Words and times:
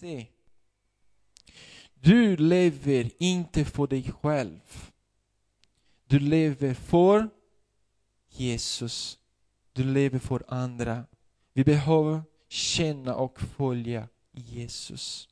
Se, 0.00 0.26
du 1.94 2.36
lever 2.36 3.10
inte 3.18 3.64
för 3.64 3.86
dig 3.86 4.12
själv. 4.12 4.90
Du 6.06 6.18
lever 6.18 6.74
för 6.74 7.30
Jesus. 8.28 9.18
Du 9.72 9.84
lever 9.84 10.18
för 10.18 10.44
andra. 10.48 11.04
Vi 11.52 11.64
behöver 11.64 12.22
känna 12.48 13.14
och 13.14 13.40
följa 13.40 14.08
Jesus. 14.32 15.28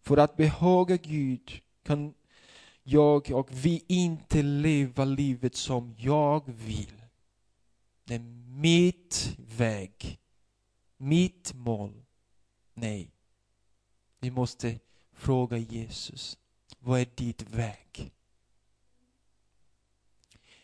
För 0.00 0.16
att 0.16 0.36
behaga 0.36 0.96
Gud 0.96 1.62
kan 1.82 2.14
jag 2.82 3.30
och 3.30 3.48
vi 3.50 3.84
inte 3.86 4.42
leva 4.42 5.04
livet 5.04 5.54
som 5.54 5.94
jag 5.98 6.42
vill. 6.46 7.02
Det 8.04 8.14
är 8.14 8.18
mitt 8.60 9.36
väg, 9.38 10.18
mitt 10.96 11.54
mål. 11.54 12.02
Nej. 12.74 13.10
Vi 14.20 14.30
måste 14.30 14.78
fråga 15.12 15.56
Jesus, 15.56 16.38
vad 16.78 17.00
är 17.00 17.08
ditt 17.14 17.42
väg? 17.42 18.12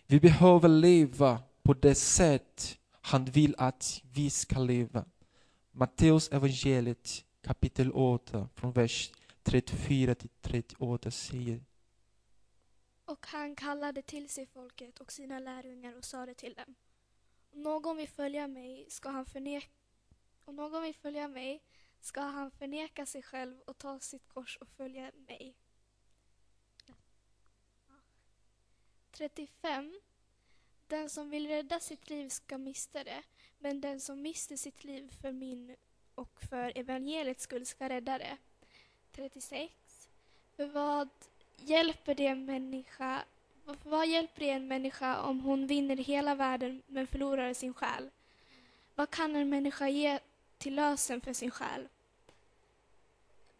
Vi 0.06 0.20
behöver 0.20 0.69
leva 0.69 1.42
på 1.62 1.74
det 1.74 1.95
sätt 1.95 2.78
han 2.91 3.24
vill 3.24 3.55
att 3.59 4.02
vi 4.12 4.30
ska 4.30 4.59
leva. 4.59 5.05
Matteus 5.70 6.28
evangeliet 6.28 7.24
kapitel 7.41 7.92
8 7.92 8.48
från 8.55 8.73
vers 8.73 9.12
34 9.42 10.14
till 10.14 10.30
38 10.41 11.11
säger 11.11 11.64
Och 13.05 13.27
han 13.27 13.56
kallade 13.56 14.02
till 14.02 14.28
sig 14.28 14.47
folket 14.47 15.00
och 15.00 15.12
sina 15.12 15.38
lärjungar 15.38 15.97
och 15.98 16.05
sade 16.05 16.34
till 16.34 16.55
dem. 16.55 16.75
Om 17.50 17.62
någon 17.62 17.97
vill 17.97 18.09
följa 18.09 18.47
mig 18.47 18.86
ska 18.88 19.09
han 19.11 19.27
förneka 19.27 19.69
om 20.45 20.56
någon 20.56 20.83
vill 20.83 20.95
följa 20.95 21.28
mig 21.28 21.62
ska 22.06 22.20
han 22.20 22.51
förneka 22.51 23.06
sig 23.06 23.23
själv 23.23 23.60
och 23.60 23.78
ta 23.78 24.01
sitt 24.01 24.28
kors 24.28 24.56
och 24.60 24.69
följa 24.69 25.10
mig. 25.28 25.55
35. 29.11 30.00
Den 30.86 31.11
som 31.11 31.30
vill 31.30 31.48
rädda 31.48 31.80
sitt 31.80 32.11
liv 32.11 32.28
ska 32.28 32.58
mista 32.58 33.05
det, 33.05 33.22
men 33.58 33.80
den 33.80 34.00
som 34.00 34.22
mister 34.22 34.56
sitt 34.56 34.84
liv 34.84 35.11
för 35.20 35.33
min 35.33 35.77
och 36.14 36.41
för 36.50 36.78
evangeliets 36.78 37.42
skull 37.42 37.67
ska 37.67 37.89
rädda 37.89 38.19
det. 38.19 38.36
36. 39.12 40.08
För 40.56 40.67
vad 40.67 41.08
hjälper 41.56 42.14
det 42.14 42.27
en 42.27 42.45
människa 42.45 43.25
vad 43.84 44.06
hjälper 44.08 44.41
det 44.41 44.50
en 44.50 44.69
människa 44.69 45.20
om 45.20 45.41
hon 45.41 45.67
vinner 45.67 45.97
hela 45.97 46.34
världen 46.34 46.83
men 46.86 47.06
förlorar 47.06 47.55
sin 47.55 47.75
själ? 47.75 48.11
Vad 48.95 49.11
kan 49.11 49.36
en 49.36 49.48
människa 49.48 49.89
ge 49.89 50.19
till 50.58 50.75
lösen 50.75 51.20
för 51.20 51.33
sin 51.33 51.50
själ? 51.50 51.89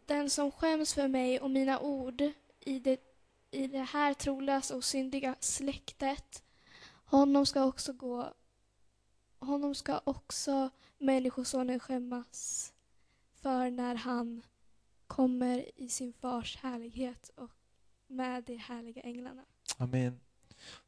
Den 0.07 0.29
som 0.29 0.51
skäms 0.51 0.93
för 0.93 1.07
mig 1.07 1.39
och 1.39 1.51
mina 1.51 1.79
ord 1.79 2.21
i 2.59 2.79
det, 2.79 2.99
i 3.51 3.67
det 3.67 3.83
här 3.83 4.13
trolösa 4.13 4.75
och 4.75 4.83
syndiga 4.83 5.35
släktet, 5.39 6.43
honom 7.05 7.45
ska 7.45 7.63
också 7.63 7.93
gå 7.93 8.33
honom 9.39 9.75
ska 9.75 10.01
också 10.03 10.69
Människosonen 10.97 11.79
skämmas 11.79 12.73
för 13.33 13.69
när 13.69 13.95
han 13.95 14.41
kommer 15.07 15.79
i 15.81 15.89
sin 15.89 16.13
fars 16.13 16.57
härlighet 16.57 17.31
och 17.35 17.51
med 18.07 18.43
de 18.43 18.55
härliga 18.55 19.01
änglarna. 19.01 19.45
Amen. 19.77 20.19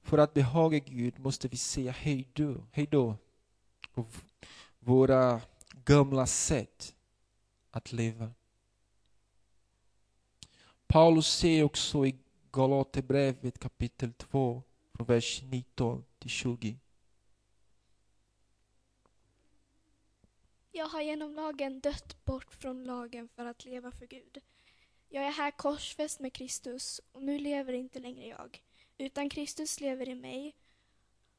För 0.02 0.18
att 0.18 0.34
behaga 0.34 0.80
Gud 0.80 1.20
måste 1.20 1.48
vi 1.48 1.58
säga 1.58 1.92
hej 1.92 2.30
då, 2.34 2.64
hej 2.72 2.88
då 2.92 3.16
på 3.94 4.06
våra 4.80 5.42
gamla 5.86 6.28
sätt 6.28 6.96
att 7.72 7.92
leva. 7.92 8.32
Paulus 10.92 11.28
säger 11.28 11.64
också 11.64 12.06
i 12.06 12.16
Galaterbrevet 12.52 13.60
kapitel 13.60 14.14
2, 14.14 14.64
från 14.94 15.08
vers 15.08 15.42
19 15.44 16.06
till 16.20 16.30
20. 16.30 16.80
Jag 20.72 20.86
har 20.86 21.02
genom 21.02 21.34
lagen 21.34 21.80
dött 21.80 22.26
bort 22.26 22.54
från 22.54 22.84
lagen 22.84 23.30
för 23.36 23.46
att 23.46 23.66
leva 23.66 23.92
för 23.92 24.06
Gud. 24.06 24.42
Jag 25.10 25.26
är 25.26 25.32
här 25.32 25.52
korsfäst 25.52 26.20
med 26.20 26.34
Kristus 26.34 27.02
och 27.12 27.24
nu 27.24 27.40
lever 27.40 27.74
inte 27.74 28.00
längre 28.00 28.28
jag, 28.28 28.64
utan 28.98 29.30
Kristus 29.30 29.80
lever 29.80 30.10
i 30.10 30.16
mig. 30.16 30.56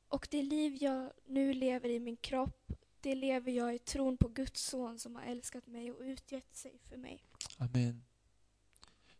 Och 0.08 0.28
det 0.30 0.42
liv 0.42 0.76
jag 0.80 1.12
nu 1.26 1.54
lever 1.54 1.88
i 1.88 2.00
min 2.00 2.16
kropp, 2.16 2.72
det 3.00 3.14
lever 3.14 3.52
jag 3.52 3.74
i 3.74 3.78
tron 3.78 4.16
på 4.16 4.28
Guds 4.28 4.62
son 4.62 4.98
som 4.98 5.16
har 5.16 5.22
älskat 5.22 5.66
mig 5.66 5.92
och 5.92 6.00
utgett 6.00 6.56
sig 6.56 6.78
för 6.88 6.96
mig. 6.96 7.24
Amen. 7.58 8.09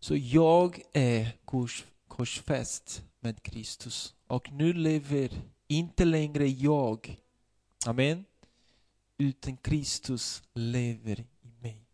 Så 0.02 0.16
jag 0.16 0.82
är 0.92 1.36
kors, 1.44 1.84
korsfäst 2.08 3.02
med 3.20 3.42
Kristus 3.42 4.14
och 4.26 4.52
nu 4.52 4.72
lever 4.72 5.42
inte 5.66 6.04
längre 6.04 6.48
jag. 6.48 7.20
Amen. 7.86 8.24
Utan 9.18 9.56
Kristus 9.56 10.42
lever 10.52 11.20
i 11.20 11.50
mig. 11.62 11.86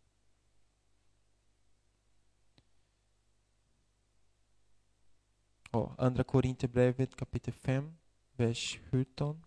Och 5.71 6.03
andra 6.03 6.23
Korinthierbrevet 6.23 7.15
kapitel 7.15 7.53
5, 7.53 7.97
vers 8.35 8.79
17. 8.91 9.45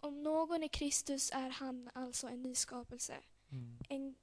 Om 0.00 0.22
någon 0.22 0.62
är 0.62 0.68
Kristus 0.68 1.30
är 1.34 1.50
han 1.50 1.90
alltså 1.94 2.28
en 2.28 2.42
ny 2.42 2.54
skapelse. 2.54 3.14
Mm. 3.50 3.78
En, 3.88 4.14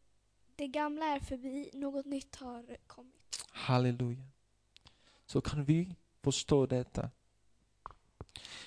det 0.56 0.68
gamla 0.68 1.06
är 1.06 1.20
förbi, 1.20 1.70
något 1.74 2.06
nytt 2.06 2.36
har 2.36 2.78
kommit. 2.88 3.17
Halleluja. 3.58 4.24
Så 5.26 5.42
kan 5.42 5.66
vi 5.66 5.96
förstå 6.24 6.66
detta. 6.66 7.10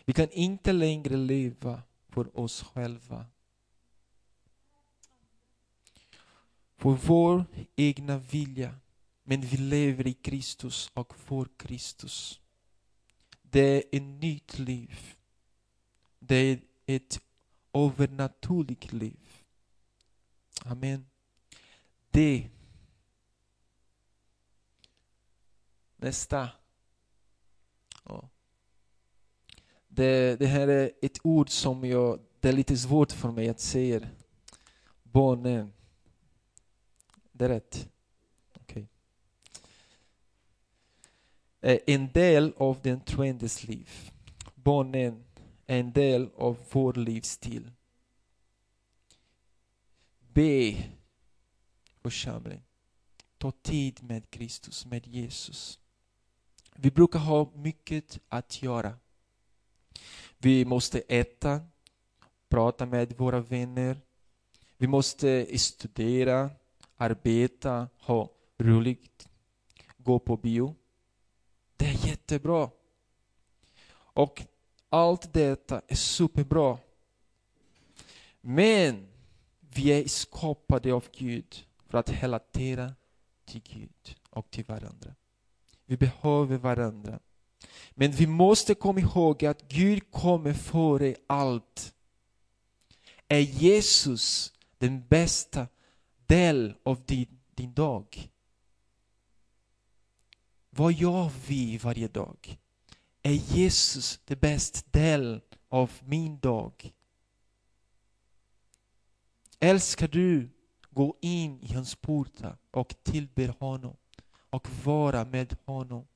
Vi 0.05 0.13
kan 0.13 0.31
inte 0.31 0.73
längre 0.73 1.17
leva 1.17 1.83
för 2.09 2.39
oss 2.39 2.63
själva. 2.63 3.27
För 6.77 6.91
vår 6.91 7.45
egna 7.77 8.19
vilja. 8.19 8.75
Men 9.23 9.41
vi 9.41 9.57
lever 9.57 10.07
i 10.07 10.13
Kristus 10.13 10.91
och 10.95 11.15
för 11.17 11.49
Kristus. 11.57 12.41
Det 13.43 13.61
är 13.61 13.83
ett 13.93 14.03
nytt 14.03 14.59
liv. 14.59 15.17
Det 16.19 16.37
är 16.37 16.61
ett 16.87 17.21
övernaturligt 17.73 18.93
liv. 18.93 19.45
Amen. 20.65 21.07
Det 22.11 22.51
Nästa. 26.03 26.49
Ja. 28.05 28.29
Det, 29.89 30.37
det 30.39 30.47
här 30.47 30.69
är 30.69 30.93
ett 31.03 31.19
ord 31.23 31.51
som 31.51 31.85
jag, 31.85 32.21
det 32.41 32.49
är 32.49 32.53
lite 32.53 32.77
svårt 32.77 33.13
för 33.13 33.31
mig 33.31 33.49
att 33.49 33.61
säga. 33.61 34.09
Barnen. 35.03 35.73
Det 37.33 37.45
är 37.45 37.49
rätt? 37.49 37.89
Okay. 38.61 38.87
Eh, 41.61 41.79
en 41.87 42.13
del 42.13 42.55
av 42.57 42.83
den 42.83 43.01
troendes 43.01 43.65
liv. 43.65 43.91
Barnen 44.55 45.25
är 45.67 45.81
en 45.81 45.93
del 45.93 46.31
av 46.37 46.59
vår 46.71 46.93
livsstil. 46.93 47.71
Be, 50.19 50.85
församling. 52.03 52.63
Ta 53.39 53.51
tid 53.51 54.03
med 54.03 54.31
Kristus, 54.31 54.87
med 54.87 55.07
Jesus. 55.07 55.81
Vi 56.83 56.91
brukar 56.91 57.19
ha 57.19 57.53
mycket 57.55 58.19
att 58.29 58.63
göra. 58.63 58.95
Vi 60.39 60.65
måste 60.65 61.01
äta, 61.01 61.61
prata 62.49 62.87
med 62.87 63.19
våra 63.19 63.41
vänner. 63.41 64.01
Vi 64.77 64.87
måste 64.87 65.59
studera, 65.59 66.51
arbeta, 66.97 67.89
ha 67.99 68.31
roligt, 68.59 69.29
gå 69.97 70.19
på 70.19 70.37
bio. 70.37 70.75
Det 71.77 71.87
är 71.87 72.07
jättebra. 72.07 72.71
Och 73.93 74.43
allt 74.89 75.33
detta 75.33 75.83
är 75.89 75.97
superbra. 75.97 76.79
Men 78.41 79.09
vi 79.61 79.93
är 79.93 80.09
skapade 80.09 80.93
av 80.93 81.05
Gud 81.13 81.67
för 81.87 81.99
att 81.99 82.23
relatera 82.23 82.95
till 83.45 83.63
Gud 83.63 84.17
och 84.31 84.51
till 84.51 84.65
varandra. 84.65 85.15
Vi 85.91 85.97
behöver 85.97 86.59
varandra. 86.59 87.21
Men 87.91 88.11
vi 88.11 88.27
måste 88.27 88.75
komma 88.75 89.01
ihåg 89.01 89.45
att 89.45 89.69
Gud 89.69 90.11
kommer 90.11 90.53
före 90.53 91.17
allt. 91.27 91.95
Är 93.29 93.39
Jesus 93.39 94.53
den 94.79 95.07
bästa 95.09 95.67
del 96.27 96.75
av 96.83 97.05
din, 97.07 97.41
din 97.55 97.75
dag? 97.75 98.31
Vad 100.71 100.93
gör 100.93 101.31
vi 101.47 101.79
varje 101.79 102.09
dag? 102.09 102.59
Är 103.23 103.33
Jesus 103.33 104.21
den 104.25 104.39
bästa 104.39 104.99
del 104.99 105.41
av 105.69 105.93
min 106.05 106.39
dag? 106.39 106.93
Älskar 109.61 110.09
du 110.09 110.51
gå 110.91 111.17
in 111.21 111.61
i 111.61 111.73
hans 111.73 111.95
portar 111.95 112.59
och 112.71 112.95
tillber 113.03 113.55
honom 113.59 113.97
och 114.51 114.69
vara 114.85 115.25
med 115.25 115.57
honom. 115.65 116.07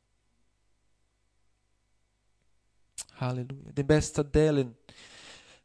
Halleluja. 3.11 3.73
Den 3.73 3.87
bästa 3.87 4.23
delen, 4.23 4.75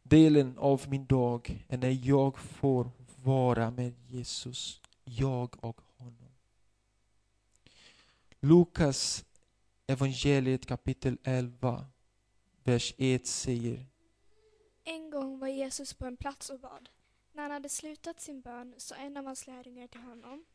delen 0.03 0.57
av 0.57 0.85
min 0.87 1.05
dag 1.05 1.65
är 1.67 1.77
när 1.77 2.07
jag 2.07 2.39
får 2.39 2.91
vara 3.23 3.71
med 3.71 3.93
Jesus, 4.07 4.81
jag 5.03 5.65
och 5.65 5.81
honom. 5.97 6.31
Lukas 8.39 9.25
evangeliet 9.87 10.65
kapitel 10.65 11.17
11, 11.23 11.85
vers 12.63 12.93
1 12.97 13.27
säger 13.27 13.85
En 14.83 15.09
gång 15.09 15.39
var 15.39 15.47
Jesus 15.47 15.93
på 15.93 16.05
en 16.05 16.17
plats 16.17 16.49
och 16.49 16.59
bad. 16.59 16.89
När 17.33 17.43
han 17.43 17.51
hade 17.51 17.69
slutat 17.69 18.21
sin 18.21 18.41
bön 18.41 18.75
sa 18.77 18.95
en 18.95 19.17
av 19.17 19.25
hans 19.25 19.47
lärjungar 19.47 19.87
till 19.87 20.01
honom. 20.01 20.45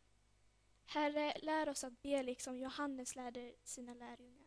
Herre, 0.87 1.35
lär 1.43 1.69
oss 1.69 1.85
att 1.85 2.03
be 2.03 2.23
liksom 2.23 2.59
Johannes 2.59 3.17
lärde 3.17 3.53
sina 3.65 3.95
lärjungar. 3.95 4.45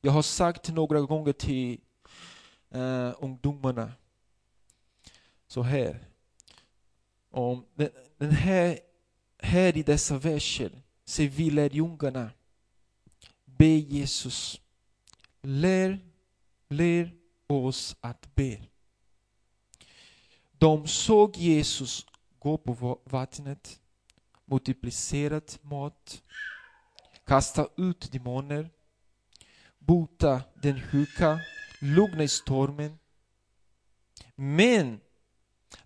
Jag 0.00 0.12
har 0.12 0.22
sagt 0.22 0.68
några 0.68 1.00
gånger 1.00 1.32
till 1.32 1.80
eh, 2.70 3.14
ungdomarna 3.18 3.92
så 5.46 5.62
här. 5.62 6.06
Om 7.30 7.66
den, 7.74 7.90
den 8.16 8.30
här, 8.30 8.78
här 9.38 9.76
i 9.76 9.82
dessa 9.82 10.18
verser 10.18 10.82
ser 11.04 11.28
vi 11.28 11.50
lärjungarna 11.50 12.30
be 13.44 13.66
Jesus, 13.66 14.60
lär, 15.42 15.98
lär 16.68 17.14
oss 17.46 17.96
att 18.00 18.34
be. 18.34 18.60
De 20.52 20.86
såg 20.86 21.36
Jesus 21.36 22.06
gå 22.38 22.58
på 22.58 23.00
vattnet, 23.04 23.79
multiplicerat 24.50 25.58
mat, 25.62 26.22
kasta 27.26 27.68
ut 27.76 28.12
demoner, 28.12 28.70
bota 29.78 30.42
den 30.62 30.80
sjuka, 30.80 31.40
lugna 31.80 32.22
i 32.22 32.28
stormen. 32.28 32.98
Men 34.34 35.00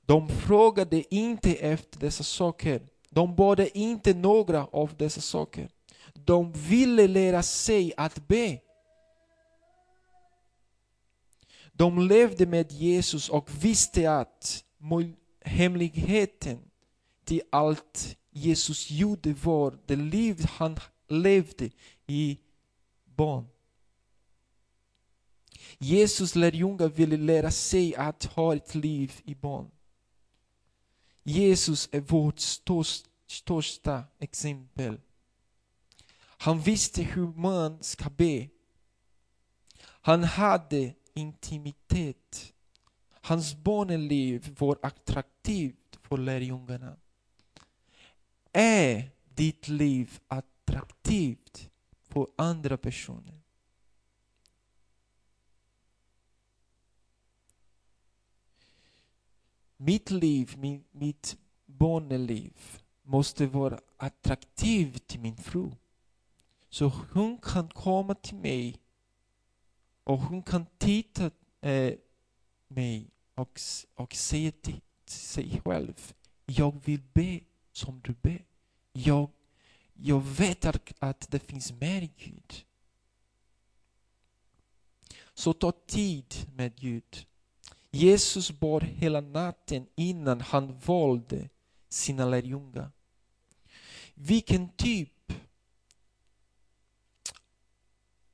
de 0.06 0.28
frågade 0.28 1.14
inte 1.14 1.55
efter 1.55 2.00
dessa 2.00 2.25
saker. 2.25 2.82
De 3.11 3.37
bad 3.37 3.61
inte 3.75 4.14
några 4.14 4.67
av 4.67 4.96
dessa 4.96 5.20
saker. 5.20 5.69
De 6.14 6.52
ville 6.52 7.08
lära 7.08 7.43
sig 7.43 7.93
att 7.96 8.28
be. 8.28 8.60
De 11.72 12.08
levde 12.08 12.46
med 12.46 12.72
Jesus 12.72 13.28
och 13.28 13.64
visste 13.64 14.12
att 14.12 14.64
hemligheten 15.40 16.58
till 17.25 17.43
allt 17.50 18.17
Jesus 18.36 18.90
gjorde 18.90 19.32
var 19.32 19.78
det 19.86 19.96
liv 19.96 20.44
han 20.48 20.78
levde 21.08 21.70
i 22.06 22.38
barn. 23.04 23.46
Jesus 25.78 26.34
lärjungar 26.34 26.88
ville 26.88 27.16
lära 27.16 27.50
sig 27.50 27.94
att 27.96 28.25
ha 28.25 28.54
ett 28.54 28.75
liv 28.75 29.12
i 29.25 29.34
barn. 29.34 29.70
Jesus 31.22 31.88
är 31.92 32.00
vårt 32.00 32.38
största 33.26 34.04
exempel. 34.19 35.00
Han 36.19 36.60
visste 36.60 37.02
hur 37.02 37.26
man 37.26 37.82
ska 37.82 38.10
be. 38.10 38.48
Han 39.81 40.25
hade 40.25 40.94
intimitet. 41.14 42.52
Hans 43.10 43.54
barnliv 43.54 44.56
var 44.58 44.78
attraktivt 44.82 45.98
för 46.02 46.16
lärjungarna. 46.16 46.96
Är 48.56 49.10
ditt 49.24 49.68
liv 49.68 50.20
attraktivt 50.28 51.70
för 52.02 52.26
andra 52.36 52.76
personer? 52.76 53.40
Mitt 59.76 60.10
liv, 60.10 60.54
min, 60.56 60.84
mitt 60.90 61.36
barnliv 61.66 62.82
måste 63.02 63.46
vara 63.46 63.80
attraktivt 63.96 65.06
till 65.06 65.20
min 65.20 65.36
fru. 65.36 65.70
Så 66.68 66.92
hon 67.12 67.38
kan 67.38 67.68
komma 67.68 68.14
till 68.14 68.36
mig 68.36 68.80
och 70.04 70.18
hon 70.18 70.42
kan 70.42 70.66
titta 70.78 71.30
eh, 71.60 71.94
mig 72.68 73.10
och, 73.34 73.60
och 73.94 74.14
säga 74.14 74.52
till 74.52 74.80
sig 75.06 75.60
själv, 75.64 76.14
jag 76.46 76.84
vill 76.84 77.02
be 77.12 77.40
som 77.76 78.00
du 78.00 78.12
ber. 78.12 78.44
Jag, 78.92 79.30
jag 79.94 80.20
vet 80.20 80.64
att, 80.64 80.92
att 80.98 81.30
det 81.30 81.38
finns 81.38 81.72
mer 81.72 82.02
i 82.02 82.10
Gud. 82.16 82.64
Så 85.34 85.52
ta 85.52 85.72
tid 85.72 86.34
med 86.54 86.76
Gud. 86.76 87.26
Jesus 87.90 88.50
bad 88.50 88.82
hela 88.82 89.20
natten 89.20 89.86
innan 89.94 90.40
han 90.40 90.78
valde 90.78 91.48
sina 91.88 92.24
lärjungar. 92.24 92.90
Vilken 94.14 94.68
typ 94.68 95.32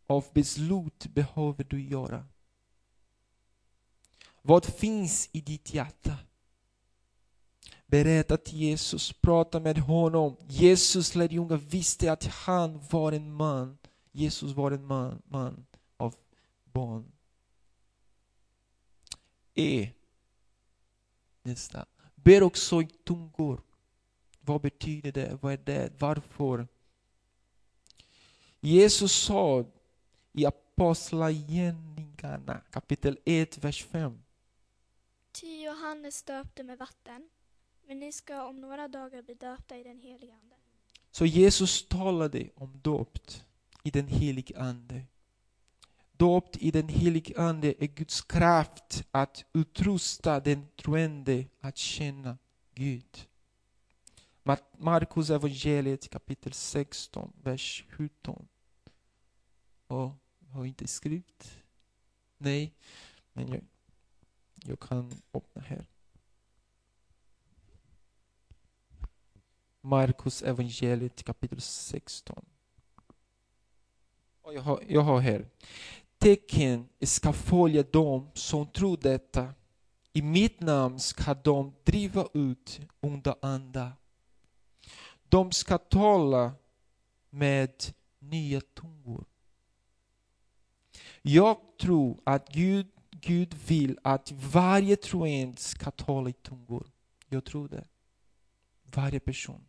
av 0.06 0.26
beslut 0.32 1.06
behöver 1.06 1.64
du 1.64 1.82
göra? 1.82 2.26
Vad 4.42 4.64
finns 4.64 5.28
i 5.32 5.40
ditt 5.40 5.74
hjärta? 5.74 6.18
Berätta 7.90 8.36
till 8.36 8.58
Jesus, 8.58 9.12
prata 9.12 9.60
med 9.60 9.78
honom. 9.78 10.36
Jesus 10.48 11.14
lärjungar 11.14 11.56
visste 11.56 12.12
att 12.12 12.24
han 12.24 12.80
var 12.90 13.12
en 13.12 13.32
man. 13.32 13.78
Jesus 14.12 14.52
var 14.52 14.70
en 14.70 14.86
man, 14.86 15.22
man 15.28 15.66
av 15.96 16.14
barn. 16.64 17.12
E. 19.54 19.90
Nästa. 21.42 21.86
Ber 22.14 22.42
också 22.42 22.82
i 22.82 22.86
tungor. 22.86 23.62
Vad 24.40 24.60
betyder 24.60 25.12
det? 25.12 25.38
Vad 25.42 25.52
är 25.52 25.60
det? 25.64 25.92
Varför? 25.98 26.68
Jesus 28.60 29.12
sa 29.12 29.64
i 30.32 30.46
Apostlagärningarna 30.46 32.60
kapitel 32.70 33.18
1, 33.24 33.58
vers 33.58 33.84
5. 33.84 34.22
Ty 35.32 35.62
Johannes 35.62 36.22
döpte 36.22 36.62
med 36.62 36.78
vatten, 36.78 37.28
men 37.90 37.98
ni 37.98 38.12
ska 38.12 38.44
om 38.44 38.60
några 38.60 38.88
dagar 38.88 39.22
bli 39.22 39.34
döpta 39.34 39.76
i 39.76 39.82
den 39.82 39.98
helige 39.98 40.34
Ande. 40.34 40.56
Så 41.10 41.26
Jesus 41.26 41.88
talade 41.88 42.50
om 42.54 42.80
döpt 42.82 43.44
i 43.82 43.90
den 43.90 44.08
helige 44.08 44.60
Ande. 44.60 45.06
Döpt 46.12 46.56
i 46.56 46.70
den 46.70 46.88
helige 46.88 47.40
Ande 47.40 47.74
är 47.78 47.86
Guds 47.86 48.22
kraft 48.22 49.04
att 49.10 49.44
utrusta 49.52 50.40
den 50.40 50.66
troende 50.76 51.44
att 51.60 51.76
känna 51.76 52.38
Gud. 52.74 53.28
Markus 54.76 55.30
evangeliet 55.30 56.10
kapitel 56.10 56.52
16, 56.52 57.32
vers 57.42 57.84
17. 57.90 58.48
Och 59.86 60.12
har 60.50 60.64
inte 60.64 60.86
skrivit. 60.86 61.62
Nej, 62.38 62.74
men 63.32 63.48
jag, 63.48 63.64
jag 64.54 64.80
kan 64.80 65.12
öppna 65.34 65.62
här. 65.62 65.86
Markus 69.80 70.42
evangeliet 70.42 71.24
kapitel 71.24 71.60
16. 71.60 72.44
Och 74.42 74.54
jag, 74.54 74.62
har, 74.62 74.84
jag 74.88 75.00
har 75.00 75.20
här. 75.20 75.46
Tecken 76.18 76.88
ska 77.00 77.32
följa 77.32 77.82
dem 77.82 78.30
som 78.34 78.66
tror 78.66 78.96
detta. 78.96 79.54
I 80.12 80.22
mitt 80.22 80.60
namn 80.60 81.00
ska 81.00 81.34
de 81.34 81.74
driva 81.84 82.28
ut 82.34 82.80
onda 83.00 83.36
andar. 83.42 83.92
De 85.28 85.52
ska 85.52 85.78
tala 85.78 86.52
med 87.30 87.72
nya 88.18 88.60
tungor. 88.60 89.24
Jag 91.22 91.56
tror 91.80 92.20
att 92.24 92.48
Gud, 92.48 92.86
Gud 93.10 93.54
vill 93.66 93.98
att 94.02 94.32
varje 94.32 94.96
troende 94.96 95.56
ska 95.56 95.90
tala 95.90 96.30
i 96.30 96.32
tungor. 96.32 96.90
Jag 97.28 97.44
tror 97.44 97.68
det. 97.68 97.84
Varje 98.82 99.20
person. 99.20 99.64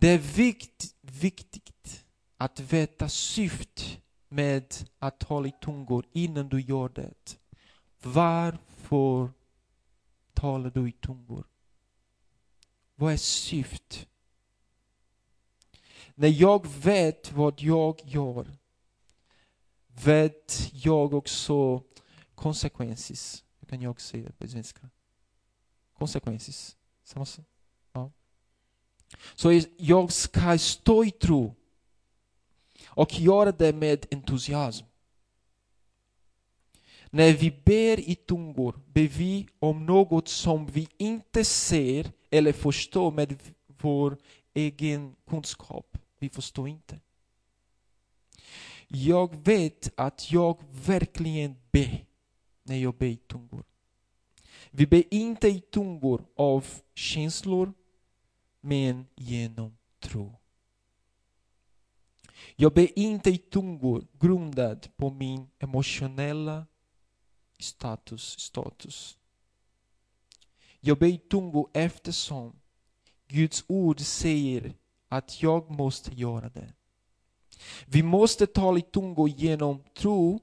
Det 0.00 0.08
är 0.08 0.18
vikt, 0.18 0.94
viktigt 1.00 2.04
att 2.36 2.60
veta 2.60 3.08
syftet 3.08 4.00
med 4.28 4.74
att 4.98 5.18
tala 5.18 5.48
i 5.48 5.52
tungor 5.60 6.06
innan 6.12 6.48
du 6.48 6.60
gör 6.60 6.88
det. 6.88 7.38
Varför 8.02 9.30
talar 10.34 10.70
du 10.70 10.88
i 10.88 10.92
tungor? 10.92 11.44
Vad 12.94 13.12
är 13.12 13.16
syftet? 13.16 14.08
När 16.14 16.28
jag 16.28 16.66
vet 16.66 17.32
vad 17.32 17.60
jag 17.60 18.00
gör 18.04 18.46
vet 20.04 20.70
jag 20.72 21.14
också 21.14 21.82
konsekvenser. 22.34 23.44
Hur 23.58 23.68
kan 23.68 23.82
jag 23.82 24.00
säga 24.00 24.26
det 24.26 24.32
på 24.32 24.48
svenska? 24.48 24.90
Konsekvenser. 25.92 26.76
Samma 27.02 27.26
sak? 27.26 27.49
Så 29.34 29.60
jag 29.76 30.12
ska 30.12 30.58
stå 30.58 31.04
i 31.04 31.10
tro 31.10 31.54
och 32.86 33.20
göra 33.20 33.52
det 33.52 33.72
med 33.72 34.06
entusiasm. 34.10 34.86
När 37.10 37.32
vi 37.32 37.50
ber 37.50 38.00
i 38.00 38.14
tungor 38.14 38.80
ber 38.86 39.08
vi 39.08 39.48
om 39.58 39.86
något 39.86 40.28
som 40.28 40.66
vi 40.66 40.88
inte 40.96 41.44
ser 41.44 42.12
eller 42.30 42.52
förstår 42.52 43.10
med 43.10 43.38
vår 43.66 44.16
egen 44.54 45.16
kunskap. 45.28 45.98
Vi 46.18 46.28
förstår 46.28 46.68
inte. 46.68 47.00
Jag 48.88 49.46
vet 49.46 49.92
att 49.94 50.32
jag 50.32 50.58
verkligen 50.86 51.56
ber 51.72 52.04
när 52.62 52.76
jag 52.76 52.94
ber 52.94 53.06
i 53.06 53.16
tungor. 53.16 53.64
Vi 54.70 54.86
ber 54.86 55.14
inte 55.14 55.48
i 55.48 55.60
tungor 55.60 56.24
av 56.36 56.66
känslor, 56.94 57.72
men 58.60 59.06
genom 59.16 59.76
tro. 60.00 60.36
Jag 62.56 62.72
ber 62.72 62.98
inte 62.98 63.30
i 63.30 63.38
tungor 63.38 64.06
grundad 64.20 64.88
på 64.96 65.10
min 65.10 65.50
emotionella 65.58 66.66
status. 67.58 68.40
status. 68.40 69.18
Jag 70.80 70.98
ber 70.98 71.06
i 71.06 71.18
tungor 71.18 71.70
eftersom 71.74 72.60
Guds 73.28 73.64
ord 73.68 74.00
säger 74.00 74.74
att 75.08 75.42
jag 75.42 75.70
måste 75.70 76.14
göra 76.14 76.48
det. 76.48 76.72
Vi 77.86 78.02
måste 78.02 78.46
tala 78.46 78.78
i 78.78 78.82
tungor 78.82 79.28
genom 79.28 79.82
tro 79.94 80.40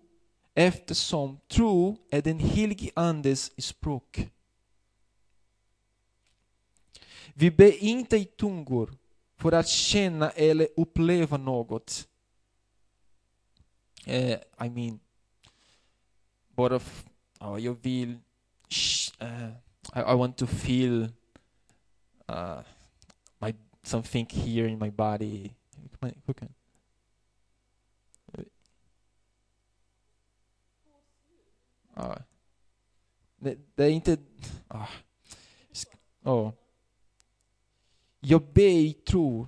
eftersom 0.53 1.39
tro 1.47 1.97
är 2.11 2.21
den 2.21 2.39
helige 2.39 2.91
Andes 2.95 3.63
språk. 3.63 4.29
Vi 7.39 7.51
ber 7.51 7.83
inte 7.83 8.17
i 8.17 8.25
tungor 8.25 8.97
för 9.35 9.51
att 9.51 9.67
känna 9.67 10.29
eller 10.29 10.67
uppleva 10.77 11.37
något. 11.37 12.07
Uh, 14.07 14.37
I 14.65 14.69
mean, 14.69 14.99
bara 16.49 16.75
uh, 16.75 17.57
jag 17.59 17.73
vill, 17.81 18.19
uh, 19.21 19.49
I, 19.95 19.99
I, 19.99 20.15
want 20.15 20.37
to 20.37 20.47
feel 20.47 21.09
uh, 22.29 22.59
my, 23.39 23.55
something 23.83 24.27
here 24.29 24.67
in 24.67 24.79
my 24.79 24.91
body. 24.91 25.49
Hur 26.25 26.33
kan, 26.33 26.53
Ja. 31.95 32.17
Det, 33.35 33.57
det, 33.75 33.83
är 33.83 33.89
inte... 33.89 34.17
Oh. 36.23 36.51
Jag 38.29 38.43
ber 38.53 38.69
i 38.69 38.93
tro 38.93 39.47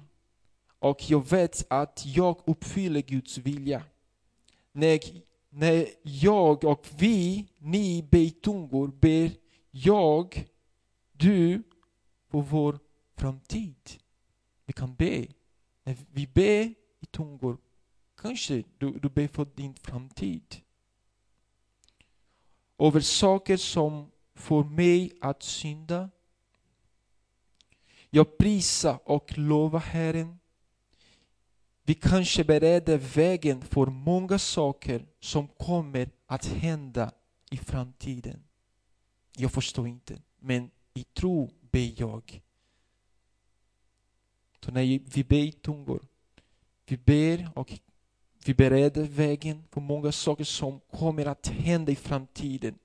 och 0.79 1.09
jag 1.09 1.29
vet 1.29 1.65
att 1.69 2.03
jag 2.05 2.41
uppfyller 2.45 3.01
Guds 3.01 3.37
vilja. 3.37 3.83
När, 4.71 4.99
när 5.49 5.87
jag 6.01 6.63
och 6.63 6.87
vi, 6.97 7.47
ni 7.57 8.03
ber 8.11 8.19
i 8.19 8.29
tungor, 8.31 8.87
ber 8.87 9.31
jag, 9.71 10.47
du, 11.11 11.63
på 12.29 12.41
vår 12.41 12.79
framtid. 13.15 13.89
Vi 14.65 14.73
kan 14.73 14.95
be. 14.95 15.27
När 15.83 15.97
vi 16.11 16.27
ber 16.27 16.73
i 16.99 17.05
tungor, 17.11 17.57
kanske 18.21 18.63
du, 18.77 18.91
du 18.91 19.09
ber 19.09 19.27
för 19.27 19.47
din 19.55 19.73
framtid 19.73 20.55
över 22.77 22.99
saker 22.99 23.57
som 23.57 24.11
får 24.35 24.63
mig 24.63 25.17
att 25.21 25.43
synda. 25.43 26.09
Jag 28.09 28.37
prisar 28.37 28.99
och 29.03 29.37
lovar 29.37 29.79
Herren. 29.79 30.39
Vi 31.83 31.93
kanske 31.93 32.43
bereder 32.43 32.97
vägen 32.97 33.61
för 33.61 33.85
många 33.85 34.39
saker 34.39 35.05
som 35.19 35.47
kommer 35.47 36.09
att 36.25 36.45
hända 36.45 37.11
i 37.51 37.57
framtiden. 37.57 38.43
Jag 39.37 39.51
förstår 39.51 39.87
inte, 39.87 40.21
men 40.39 40.71
i 40.93 41.03
tro 41.03 41.51
ber 41.71 42.01
jag. 42.01 42.41
Så 44.65 44.71
när 44.71 44.99
vi 45.13 45.23
ber 45.23 45.37
i 45.37 45.51
tungor, 45.51 46.01
vi 46.85 46.97
ber 46.97 47.49
och 47.55 47.79
vi 48.45 48.53
bereder 48.53 49.03
vägen 49.03 49.63
för 49.71 49.81
många 49.81 50.11
saker 50.11 50.43
som 50.43 50.79
kommer 50.79 51.25
att 51.25 51.47
hända 51.47 51.91
i 51.91 51.95
framtiden. 51.95 52.79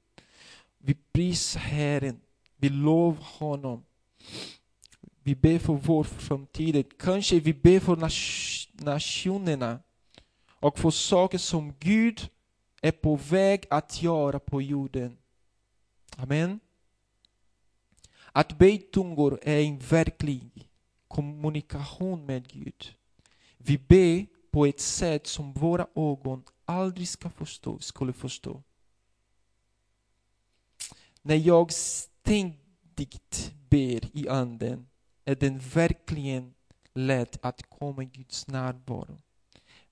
Vi 0.78 0.94
prisar 0.94 1.60
Herren, 1.60 2.20
vi 2.56 2.68
lovar 2.68 3.24
honom. 3.24 3.84
Vi 5.26 5.34
ber 5.34 5.58
för 5.58 5.72
vår 5.72 6.04
framtid. 6.04 6.98
Kanske 6.98 7.40
vi 7.40 7.54
ber 7.54 7.80
för 7.80 7.96
nationerna 8.84 9.80
och 10.48 10.78
för 10.78 10.90
saker 10.90 11.38
som 11.38 11.74
Gud 11.78 12.30
är 12.82 12.92
på 12.92 13.16
väg 13.16 13.66
att 13.70 14.02
göra 14.02 14.38
på 14.38 14.62
jorden. 14.62 15.16
Amen. 16.16 16.60
Att 18.32 18.58
be 18.58 18.72
i 18.72 18.78
tungor 18.78 19.38
är 19.42 19.60
en 19.60 19.78
verklig 19.78 20.68
kommunikation 21.08 22.26
med 22.26 22.48
Gud. 22.48 22.94
Vi 23.56 23.78
ber 23.78 24.26
på 24.50 24.66
ett 24.66 24.80
sätt 24.80 25.26
som 25.26 25.52
våra 25.52 25.86
ögon 25.94 26.44
aldrig 26.64 27.08
ska 27.08 27.30
förstå, 27.30 27.78
skulle 27.78 28.12
förstå. 28.12 28.62
När 31.22 31.36
jag 31.36 31.72
ständigt 31.72 33.52
ber 33.68 34.16
i 34.16 34.28
anden 34.28 34.86
är 35.24 35.34
det 35.34 35.50
verkligen 35.50 36.54
lätt 36.94 37.44
att 37.44 37.70
komma 37.70 38.02
i 38.02 38.06
Guds 38.06 38.46
närvaro. 38.46 39.22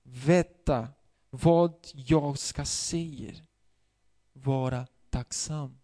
Veta 0.03 0.87
vad 1.29 1.87
jag 1.93 2.39
ska 2.39 2.65
säga. 2.65 3.33
Vara 4.33 4.87
tacksam. 5.09 5.77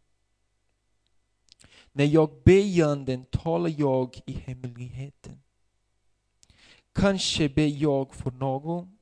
När 1.92 2.06
jag 2.06 2.44
ber 2.44 2.66
i 2.66 2.82
anden 2.82 3.26
talar 3.26 3.74
jag 3.78 4.22
i 4.26 4.32
hemligheten. 4.32 5.42
Kanske 6.94 7.50
ber 7.50 7.68
jag 7.68 8.14
för 8.14 8.32
någon, 8.32 8.98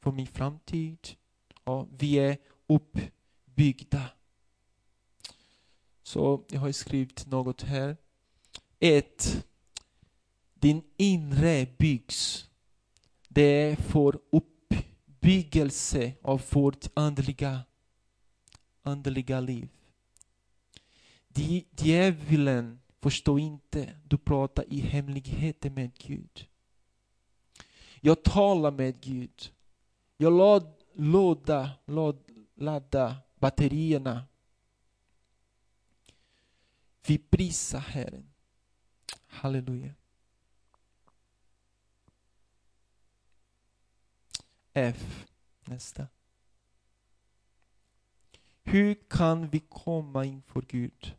för 0.00 0.12
min 0.12 0.26
framtid. 0.26 1.08
Ja, 1.64 1.86
vi 1.98 2.14
är 2.18 2.38
uppbyggda. 2.66 4.10
Så 6.02 6.44
jag 6.48 6.60
har 6.60 6.72
skrivit 6.72 7.26
något 7.26 7.62
här. 7.62 7.96
Ett, 8.78 9.45
din 10.60 10.82
inre 10.96 11.66
byggs. 11.78 12.48
Det 13.28 13.42
är 13.42 13.76
för 13.76 14.18
uppbyggelse 14.30 16.12
av 16.22 16.42
vårt 16.50 16.86
andliga, 16.94 17.60
andliga 18.82 19.40
liv. 19.40 19.68
Djävulen 21.78 22.80
förstår 23.00 23.40
inte, 23.40 23.98
du 24.04 24.18
pratar 24.18 24.64
i 24.72 24.80
hemligheter 24.80 25.70
med 25.70 25.94
Gud. 25.94 26.46
Jag 28.00 28.22
talar 28.22 28.70
med 28.70 29.00
Gud. 29.00 29.52
Jag 30.16 30.32
lad, 30.32 30.72
låda, 30.94 31.70
lad, 32.54 33.14
batterierna. 33.38 34.24
Vi 37.06 37.18
prisar 37.18 37.78
Herren. 37.78 38.32
Halleluja. 39.26 39.94
F, 44.78 45.26
nästa. 45.64 46.06
Hur 48.64 48.94
kan 49.08 49.48
vi 49.48 49.60
komma 49.60 50.24
inför 50.24 50.60
Gud? 50.60 51.16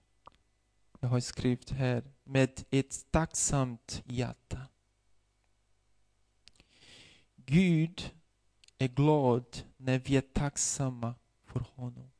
Jag 1.00 1.10
har 1.10 1.20
skrivit 1.20 1.70
här, 1.70 2.04
med 2.24 2.64
ett 2.70 3.12
tacksamt 3.12 4.04
hjärta. 4.06 4.68
Gud 7.36 8.12
är 8.78 8.88
glad 8.88 9.64
när 9.78 10.00
vi 10.00 10.18
är 10.18 10.22
tacksamma 10.22 11.16
för 11.46 11.60
honom. 11.60 12.12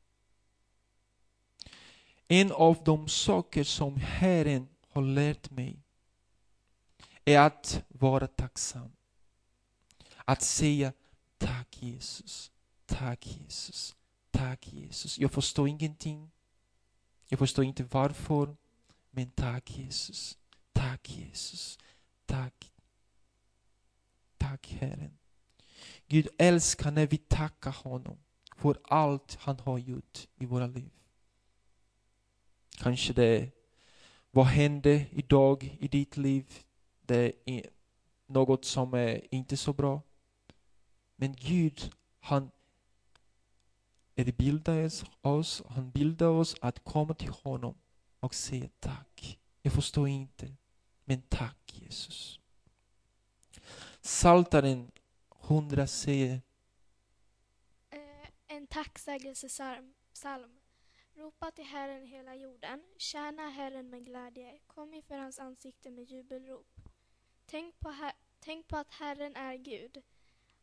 En 2.28 2.52
av 2.52 2.84
de 2.84 3.08
saker 3.08 3.64
som 3.64 3.96
Herren 3.96 4.68
har 4.88 5.02
lärt 5.02 5.50
mig 5.50 5.82
är 7.24 7.38
att 7.40 7.84
vara 7.88 8.26
tacksam. 8.26 8.92
Att 10.24 10.42
säga 10.42 10.92
tack 11.38 11.82
Jesus, 11.82 12.50
tack 12.86 13.26
Jesus, 13.26 13.96
tack 14.30 14.72
Jesus. 14.72 15.18
Jag 15.18 15.32
förstår 15.32 15.68
ingenting. 15.68 16.30
Jag 17.28 17.38
förstår 17.38 17.64
inte 17.64 17.84
varför. 17.84 18.56
Men 19.10 19.30
tack 19.30 19.78
Jesus, 19.78 20.38
tack 20.72 21.10
Jesus, 21.10 21.78
tack. 22.26 22.72
Tack 24.36 24.66
Herren. 24.80 25.18
Gud 26.06 26.28
älskar 26.38 26.90
när 26.90 27.06
vi 27.06 27.16
tackar 27.16 27.72
honom 27.72 28.18
för 28.56 28.78
allt 28.82 29.34
han 29.40 29.60
har 29.60 29.78
gjort 29.78 30.28
i 30.36 30.46
våra 30.46 30.66
liv. 30.66 30.90
Kanske 32.78 33.12
det 33.12 33.24
är 33.24 33.50
Vad 34.30 34.46
hände 34.46 35.06
idag 35.10 35.76
i 35.80 35.88
ditt 35.88 36.16
liv? 36.16 36.64
Det 37.00 37.32
är 37.44 37.70
något 38.26 38.64
som 38.64 38.94
är 38.94 39.34
inte 39.34 39.56
så 39.56 39.72
bra. 39.72 40.02
Men 41.20 41.36
Gud, 41.36 41.92
han 42.20 42.50
bildar 44.14 44.90
oss, 45.22 45.62
han 45.68 45.90
bildar 45.90 46.26
oss 46.26 46.56
att 46.60 46.84
komma 46.84 47.14
till 47.14 47.28
honom 47.28 47.74
och 48.20 48.34
säga 48.34 48.68
tack. 48.80 49.38
Jag 49.62 49.72
förstår 49.72 50.08
inte, 50.08 50.56
men 51.04 51.22
tack 51.22 51.74
Jesus. 51.74 52.40
Saltaren 54.00 54.90
100 55.42 55.86
säger 55.86 56.40
eh, 57.90 58.28
En 58.46 58.66
tacksägelsesalm. 58.66 59.94
Ropa 61.14 61.50
till 61.50 61.64
Herren 61.64 62.06
hela 62.06 62.34
jorden, 62.34 62.84
tjäna 62.98 63.48
Herren 63.48 63.90
med 63.90 64.06
glädje, 64.06 64.58
kom 64.66 64.94
inför 64.94 65.18
hans 65.18 65.38
ansikte 65.38 65.90
med 65.90 66.04
jubelrop. 66.04 66.80
Tänk 67.46 67.80
på, 67.80 67.94
tänk 68.40 68.68
på 68.68 68.76
att 68.76 68.90
Herren 68.90 69.36
är 69.36 69.56
Gud. 69.56 70.02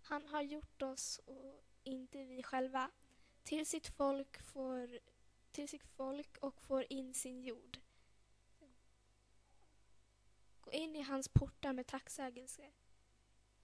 Han 0.07 0.27
har 0.27 0.41
gjort 0.41 0.81
oss 0.81 1.21
och 1.25 1.63
inte 1.83 2.23
vi 2.23 2.43
själva 2.43 2.91
till 3.43 3.65
sitt 3.65 3.87
folk, 3.87 4.41
får, 4.41 4.99
till 5.51 5.69
sitt 5.69 5.87
folk 5.87 6.37
och 6.37 6.61
får 6.61 6.85
in 6.89 7.13
sin 7.13 7.41
jord. 7.41 7.79
Gå 10.61 10.71
in 10.71 10.95
i 10.95 11.01
hans 11.01 11.27
portar 11.27 11.73
med 11.73 11.87
tacksägelse, 11.87 12.71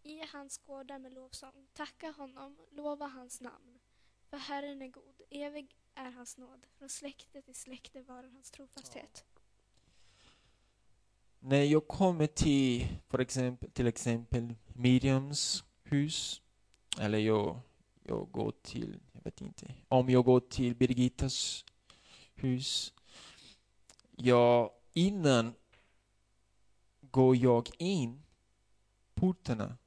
i 0.04 0.22
hans 0.34 0.58
gårdar 0.58 1.00
med 1.00 1.14
lovsång. 1.14 1.68
Tacka 1.74 2.12
honom, 2.12 2.58
lova 2.72 3.08
hans 3.08 3.42
namn. 3.42 3.80
För 4.30 4.38
Herren 4.38 4.82
är 4.82 4.88
god, 4.88 5.22
evig 5.30 5.76
är 5.96 6.12
hans 6.12 6.38
nåd. 6.38 6.68
Från 6.78 6.90
släkte 6.90 7.42
till 7.42 7.56
släkte 7.56 8.02
varar 8.02 8.30
hans 8.30 8.52
trofasthet. 8.52 9.26
När 11.40 11.64
jag 11.64 11.88
kommer 11.88 12.28
till, 12.28 12.88
för 13.10 13.20
exempel, 13.20 13.72
till 13.72 13.88
exempel 13.88 14.56
Miriams 14.68 15.64
hus, 15.92 16.42
eller 17.00 17.18
jag, 17.18 17.60
jag 18.04 18.28
går 18.32 18.54
till, 18.62 19.00
jag 19.12 19.24
vet 19.24 19.42
inte, 19.42 19.74
om 19.88 20.10
jag 20.10 20.26
går 20.26 20.40
till 20.40 20.76
Birgittas 20.76 21.66
hus, 22.36 22.94
ja, 24.16 24.74
innan 24.94 25.54
går 27.02 27.36
jag 27.36 27.70
in 27.78 28.24
portarna. 29.14 29.78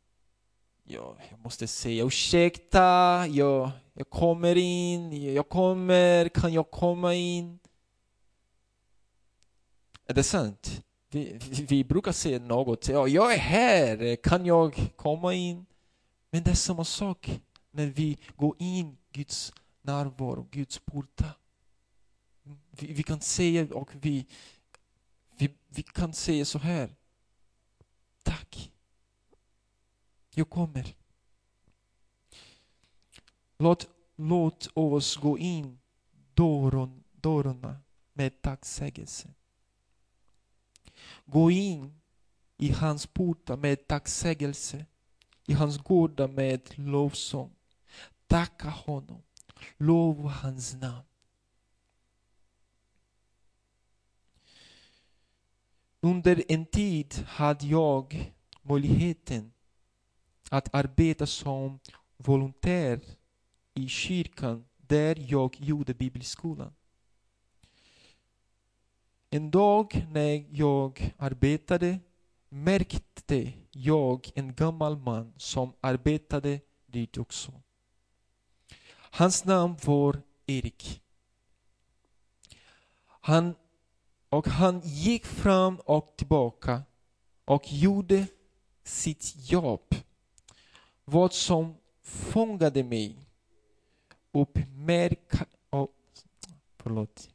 Ja, 0.85 1.17
jag 1.31 1.39
måste 1.39 1.67
säga 1.67 2.05
ursäkta, 2.05 3.27
jag, 3.27 3.71
jag 3.93 4.11
kommer 4.11 4.57
in, 4.57 5.33
jag 5.35 5.49
kommer, 5.49 6.29
kan 6.29 6.53
jag 6.53 6.71
komma 6.71 7.15
in? 7.15 7.59
Är 10.07 10.15
det 10.15 10.23
sant? 10.23 10.85
Vi, 11.11 11.39
vi, 11.51 11.65
vi 11.65 11.85
brukar 11.85 12.13
säga 12.13 12.39
något, 12.39 12.89
ja, 12.89 13.09
jag 13.09 13.35
är 13.35 13.39
här, 13.39 14.17
kan 14.17 14.47
jag 14.47 14.93
komma 14.97 15.35
in? 15.35 15.67
Men 16.35 16.43
det 16.43 16.50
är 16.50 16.55
samma 16.55 16.85
sak 16.85 17.41
när 17.71 17.87
vi 17.87 18.19
går 18.37 18.57
in 18.59 18.97
Guds 19.12 19.53
närvaro, 19.83 20.49
Guds 20.50 20.79
portar. 20.79 21.38
Vi, 22.71 22.93
vi 22.93 23.03
kan 23.03 23.21
säga 23.21 23.75
och 23.75 23.91
vi, 23.95 24.26
vi, 25.38 25.55
vi 25.69 25.83
kan 25.83 26.12
säga 26.14 26.45
så 26.45 26.59
här. 26.59 26.95
Tack. 28.23 28.73
Jag 30.31 30.50
kommer. 30.50 30.97
Låt, 33.59 33.88
låt 34.17 34.69
oss 34.75 35.17
gå 35.17 35.38
in 35.38 35.79
dörren, 36.35 37.05
dörrarna 37.12 37.81
med 38.12 38.43
tacksägelse. 38.43 39.29
Gå 41.25 41.50
in 41.50 42.00
i 42.57 42.73
hans 42.73 43.07
portar 43.07 43.57
med 43.57 43.87
tacksägelse, 43.87 44.87
i 45.47 45.53
hans 45.53 45.79
gårdar 45.79 46.29
med 46.29 46.79
lovsång. 46.79 47.51
Tacka 48.27 48.68
honom, 48.68 49.23
lova 49.77 50.29
hans 50.29 50.75
namn. 50.75 51.05
Under 56.01 56.42
en 56.49 56.66
tid 56.66 57.14
hade 57.27 57.66
jag 57.66 58.33
möjligheten 58.62 59.53
att 60.51 60.75
arbeta 60.75 61.27
som 61.27 61.81
volontär 62.16 63.01
i 63.75 63.88
kyrkan 63.88 64.64
där 64.77 65.27
jag 65.29 65.61
gjorde 65.61 65.95
bibelskolan. 65.95 66.75
En 69.31 69.51
dag 69.51 70.07
när 70.11 70.47
jag 70.51 71.14
arbetade 71.18 71.99
märkte 72.55 73.53
jag 73.71 74.31
en 74.35 74.55
gammal 74.55 74.97
man 74.97 75.33
som 75.37 75.73
arbetade 75.81 76.61
dit 76.87 77.19
också. 77.19 77.53
Hans 78.90 79.45
namn 79.45 79.77
var 79.85 80.23
Erik. 80.47 81.03
Han, 83.07 83.55
och 84.29 84.47
han 84.49 84.81
gick 84.85 85.27
fram 85.27 85.77
och 85.77 86.17
tillbaka 86.17 86.83
och 87.45 87.73
gjorde 87.73 88.27
sitt 88.85 89.51
jobb. 89.51 89.95
Vad 91.05 91.33
som 91.33 91.77
fångade 92.03 92.85
mig 92.85 93.17
uppmärka, 94.33 95.47
oh, 95.71 95.88
förlåt. 96.77 97.31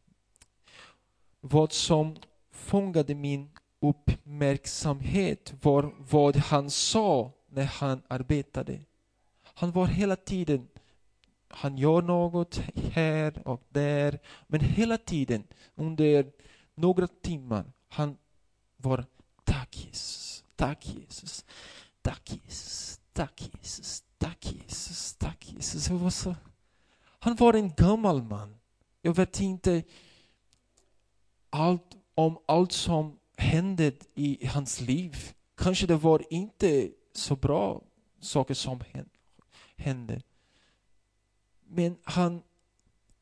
Vad 1.41 1.73
som 1.73 2.17
fångade 2.51 3.15
min 3.15 3.49
uppmärksamhet 3.79 5.53
var 5.61 5.93
vad 5.97 6.35
han 6.35 6.69
sa 6.69 7.31
när 7.49 7.65
han 7.65 8.01
arbetade. 8.07 8.79
Han 9.43 9.71
var 9.71 9.87
hela 9.87 10.15
tiden, 10.15 10.67
han 11.47 11.77
gör 11.77 12.01
något 12.01 12.61
här 12.93 13.47
och 13.47 13.63
där, 13.69 14.19
men 14.47 14.61
hela 14.61 14.97
tiden 14.97 15.43
under 15.75 16.31
några 16.75 17.07
timmar, 17.07 17.71
han 17.87 18.17
var 18.77 19.05
tack 19.43 19.85
Jesus, 19.85 20.43
tack 20.55 20.85
Jesus, 20.85 21.45
tack 22.01 22.31
Jesus, 22.31 22.99
tack 23.13 23.49
Jesus, 23.61 24.03
tack 24.17 24.53
Jesus, 24.53 25.13
tack 25.13 25.51
Jesus. 25.51 25.89
Var 25.89 26.09
så, 26.09 26.35
han 27.19 27.35
var 27.35 27.53
en 27.53 27.73
gammal 27.73 28.23
man. 28.23 28.55
Jag 29.01 29.13
vet 29.13 29.41
inte 29.41 29.83
allt 31.49 31.97
om 32.15 32.37
allt 32.45 32.71
som 32.71 33.18
hände 33.39 33.91
i 34.15 34.45
hans 34.45 34.81
liv. 34.81 35.33
Kanske 35.57 35.87
det 35.87 35.95
var 35.95 36.23
inte 36.29 36.91
så 37.13 37.35
bra 37.35 37.81
saker 38.19 38.53
som 38.53 38.83
hände. 39.75 40.21
Men 41.67 41.97
han, 42.03 42.41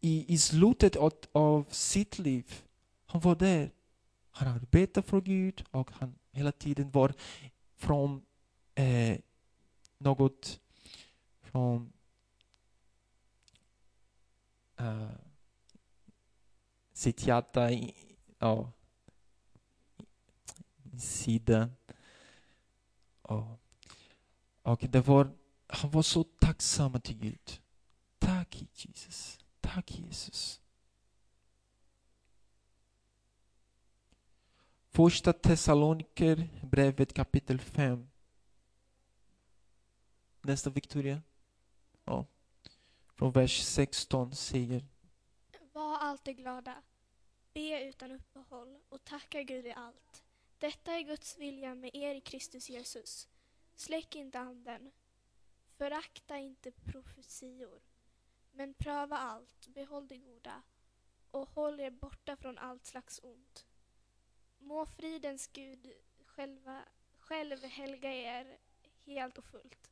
i, 0.02 0.34
i 0.34 0.38
slutet 0.38 0.96
av, 0.96 1.14
av 1.32 1.66
sitt 1.70 2.20
liv, 2.20 2.64
han 3.06 3.22
var 3.22 3.36
där. 3.36 3.72
Han 4.32 4.48
arbetade 4.48 5.08
för 5.08 5.22
Gud 5.22 5.64
och 5.72 5.92
han 5.94 6.16
hela 6.32 6.52
tiden 6.52 6.92
var 6.92 7.14
från 7.76 8.22
eh, 8.76 9.18
något 9.98 10.60
från 11.42 11.94
uh, 14.82 15.12
sitt 16.94 17.28
hjärta, 17.28 17.72
i, 17.72 17.94
ja, 18.40 18.72
sida. 21.00 21.70
Och, 23.22 23.60
Och 24.62 24.80
det 24.90 25.02
var, 25.02 25.32
han 25.68 25.92
var 25.92 26.02
så 26.02 26.24
tacksam 26.24 27.02
till 27.02 27.18
Gud. 27.18 27.62
Tack 28.20 28.64
Jesus. 28.74 29.40
Tack 29.62 29.92
Jesus. 29.92 30.62
Första 34.90 35.34
Thessaloniker 35.34 36.50
brevet 36.64 37.14
kapitel 37.14 37.60
5. 37.60 38.10
Nästa 40.42 40.70
Victoria. 40.70 41.22
Ja. 42.06 42.26
Från 43.16 43.32
vers 43.32 43.64
16 43.64 44.36
säger 44.36 44.86
Var 45.74 45.98
alltid 45.98 46.38
glada, 46.38 46.84
be 47.54 47.84
utan 47.84 48.12
uppehåll 48.12 48.78
och 48.90 49.04
tacka 49.04 49.44
Gud 49.44 49.66
i 49.66 49.72
allt. 49.72 50.24
Detta 50.60 50.92
är 50.92 51.02
Guds 51.02 51.38
vilja 51.38 51.76
med 51.76 51.96
er 51.96 52.16
i 52.16 52.22
Kristus 52.22 52.70
Jesus. 52.70 53.28
Släck 53.76 54.16
inte 54.16 54.40
anden. 54.40 54.92
Förakta 55.78 56.38
inte 56.38 56.72
profetior. 56.72 57.82
Men 58.52 58.74
pröva 58.74 59.18
allt, 59.18 59.68
behåll 59.68 60.08
det 60.08 60.18
goda 60.18 60.64
och 61.32 61.50
håll 61.50 61.80
er 61.80 61.92
borta 61.92 62.36
från 62.36 62.58
allt 62.58 62.86
slags 62.86 63.20
ont. 63.24 63.66
Må 64.58 64.86
fridens 64.86 65.48
Gud 65.48 65.94
själva, 66.26 66.84
själv 67.18 67.64
helga 67.64 68.14
er 68.14 68.58
helt 69.06 69.38
och 69.38 69.46
fullt 69.46 69.92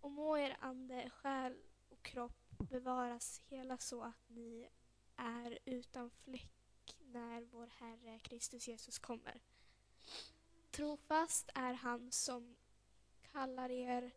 och 0.00 0.10
må 0.10 0.38
er 0.38 0.56
ande, 0.60 1.10
själ 1.10 1.62
och 1.88 2.02
kropp 2.02 2.58
bevaras 2.58 3.40
hela 3.46 3.78
så 3.78 4.02
att 4.02 4.28
ni 4.28 4.68
är 5.16 5.58
utan 5.64 6.10
fläck 6.10 6.96
när 6.98 7.42
vår 7.42 7.66
Herre 7.66 8.18
Kristus 8.18 8.68
Jesus 8.68 8.98
kommer. 8.98 9.40
Trofast 10.70 11.50
är 11.54 11.72
han 11.72 12.12
som 12.12 12.56
kallar 13.32 13.70
er, 13.70 14.10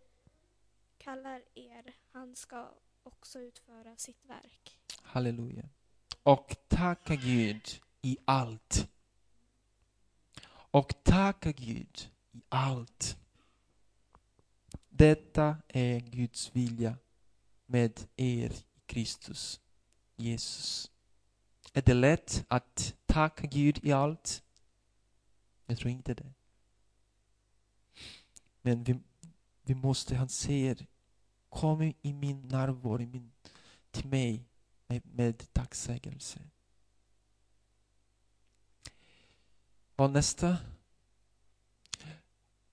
kallar 0.97 1.41
er, 1.55 1.93
han 2.11 2.35
ska 2.35 2.69
också 3.03 3.39
utföra 3.39 3.97
sitt 3.97 4.25
verk. 4.25 4.79
Halleluja. 5.01 5.69
Och 6.23 6.55
tacka 6.67 7.15
Gud 7.15 7.81
i 8.01 8.17
allt. 8.25 8.87
Och 10.71 11.03
tacka 11.03 11.51
Gud 11.51 12.11
i 12.31 12.41
allt. 12.49 13.17
Detta 14.89 15.57
är 15.67 15.99
Guds 15.99 16.55
vilja 16.55 16.97
med 17.65 17.99
er 18.15 18.51
i 18.51 18.63
Kristus 18.85 19.61
Jesus. 20.15 20.91
Är 21.73 21.81
det 21.81 21.93
lätt 21.93 22.45
att 22.47 22.95
tacka 23.05 23.47
Gud 23.47 23.79
i 23.83 23.91
allt? 23.91 24.43
Jag 25.71 25.77
tror 25.77 25.91
inte 25.91 26.13
det. 26.13 26.33
Men 28.61 28.83
vi, 28.83 28.99
vi 29.63 29.75
måste, 29.75 30.15
han 30.15 30.29
säger, 30.29 30.87
kom 31.49 31.81
i 31.81 32.13
min 32.13 32.41
närvaro, 32.47 33.01
i 33.01 33.05
min, 33.05 33.31
till 33.91 34.07
mig 34.07 34.45
med, 34.87 35.01
med 35.05 35.53
tacksägelse. 35.53 36.39
Och 39.95 40.11
nästa. 40.11 40.57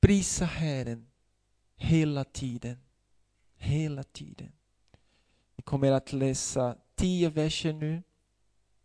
Prisa 0.00 0.44
Herren 0.44 1.11
hela 1.76 2.24
tiden. 2.24 2.78
Hela 3.56 4.02
tiden. 4.02 4.52
Vi 5.56 5.62
kommer 5.62 5.92
att 5.92 6.12
läsa 6.12 6.78
tio 6.94 7.28
verser 7.28 7.72
nu. 7.72 8.02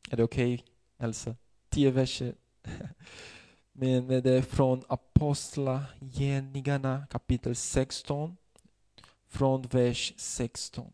Är 0.09 0.17
det 0.17 0.23
okej, 0.23 0.53
okay, 0.53 0.67
Elsa? 0.97 1.35
Tio 1.69 1.91
verser. 1.91 2.35
Men 3.75 4.07
det 4.07 4.29
är 4.29 4.41
från 4.41 4.83
Apostlagärningarna 4.87 7.07
kapitel 7.09 7.55
16, 7.55 8.37
från 9.27 9.61
vers 9.61 10.13
16. 10.17 10.93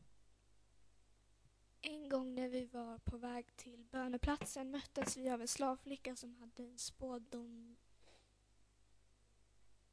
En 1.82 2.10
gång 2.10 2.36
när 2.36 2.50
vi 2.50 2.66
var 2.66 2.98
på 2.98 3.18
väg 3.18 3.56
till 3.56 3.86
böneplatsen 3.92 4.72
möttes 4.72 5.18
vi 5.18 5.30
av 5.30 5.42
en 5.42 5.48
slavflicka 5.48 6.16
som 6.16 6.36
hade 6.36 6.64
en 6.64 6.78
spådom, 6.78 7.76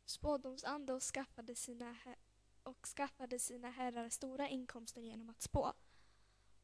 spådomsande 0.05 0.93
och 0.93 1.03
skaffade, 1.03 1.55
sina, 1.55 1.97
och 2.63 2.87
skaffade 2.87 3.39
sina 3.39 3.71
herrar 3.71 4.09
stora 4.09 4.49
inkomster 4.49 5.01
genom 5.01 5.31
att 5.31 5.43
spå. 5.43 5.73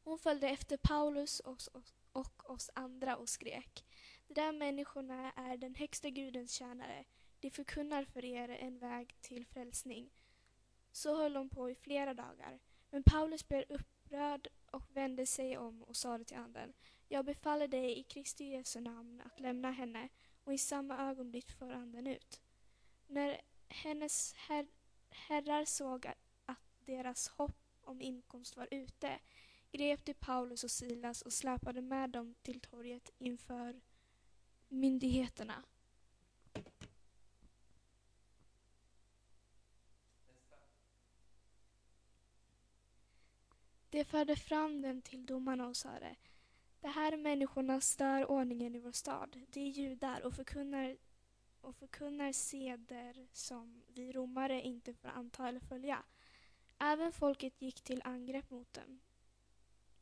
Hon 0.03 0.19
följde 0.19 0.49
efter 0.49 0.77
Paulus 0.77 1.39
och, 1.39 1.57
och, 1.73 1.83
och 2.11 2.49
oss 2.49 2.69
andra 2.75 3.17
och 3.17 3.29
skrek. 3.29 3.85
De 4.33 4.41
där 4.41 4.51
människorna 4.51 5.31
är 5.31 5.57
den 5.57 5.75
högsta 5.75 6.09
Gudens 6.09 6.51
tjänare. 6.51 7.05
De 7.39 7.49
förkunnar 7.49 8.03
för 8.03 8.25
er 8.25 8.49
en 8.49 8.79
väg 8.79 9.15
till 9.21 9.45
frälsning. 9.45 10.09
Så 10.91 11.17
höll 11.17 11.35
hon 11.35 11.49
på 11.49 11.69
i 11.69 11.75
flera 11.75 12.13
dagar. 12.13 12.59
Men 12.89 13.03
Paulus 13.03 13.47
blev 13.47 13.63
upprörd 13.69 14.47
och 14.71 14.83
vände 14.93 15.25
sig 15.25 15.57
om 15.57 15.83
och 15.83 15.95
sade 15.95 16.23
till 16.23 16.37
anden. 16.37 16.73
Jag 17.07 17.25
befaller 17.25 17.67
dig 17.67 17.99
i 17.99 18.03
Kristi 18.03 18.45
Jesu 18.45 18.79
namn 18.79 19.21
att 19.21 19.39
lämna 19.39 19.71
henne 19.71 20.09
och 20.43 20.53
i 20.53 20.57
samma 20.57 21.09
ögonblick 21.09 21.51
för 21.51 21.71
anden 21.71 22.07
ut. 22.07 22.41
När 23.07 23.41
hennes 23.67 24.33
her 24.33 24.67
herrar 25.09 25.65
såg 25.65 26.07
att 26.45 26.59
deras 26.79 27.27
hopp 27.27 27.77
om 27.81 28.01
inkomst 28.01 28.57
var 28.57 28.67
ute 28.71 29.19
grep 29.71 30.05
de 30.05 30.13
Paulus 30.13 30.63
och 30.63 30.71
Silas 30.71 31.21
och 31.21 31.33
släpade 31.33 31.81
med 31.81 32.09
dem 32.09 32.35
till 32.41 32.59
torget 32.59 33.09
inför 33.17 33.81
myndigheterna. 34.73 35.63
De 43.89 44.05
förde 44.05 44.35
fram 44.35 44.81
dem 44.81 45.01
till 45.01 45.25
domarna 45.25 45.67
och 45.67 45.77
sade 45.77 46.15
De 46.81 46.87
här 46.87 47.17
människorna 47.17 47.81
stör 47.81 48.31
ordningen 48.31 48.75
i 48.75 48.79
vår 48.79 48.91
stad. 48.91 49.41
De 49.49 49.59
är 49.59 49.69
judar 49.69 50.21
och 50.21 50.33
förkunnar, 50.33 50.97
och 51.61 51.75
förkunnar 51.75 52.31
seder 52.31 53.27
som 53.33 53.83
vi 53.87 54.11
romare 54.11 54.61
inte 54.61 54.93
får 54.93 55.09
anta 55.09 55.47
eller 55.47 55.59
följa. 55.59 56.03
Även 56.79 57.11
folket 57.11 57.61
gick 57.61 57.81
till 57.81 58.01
angrepp 58.05 58.49
mot 58.49 58.73
dem. 58.73 58.99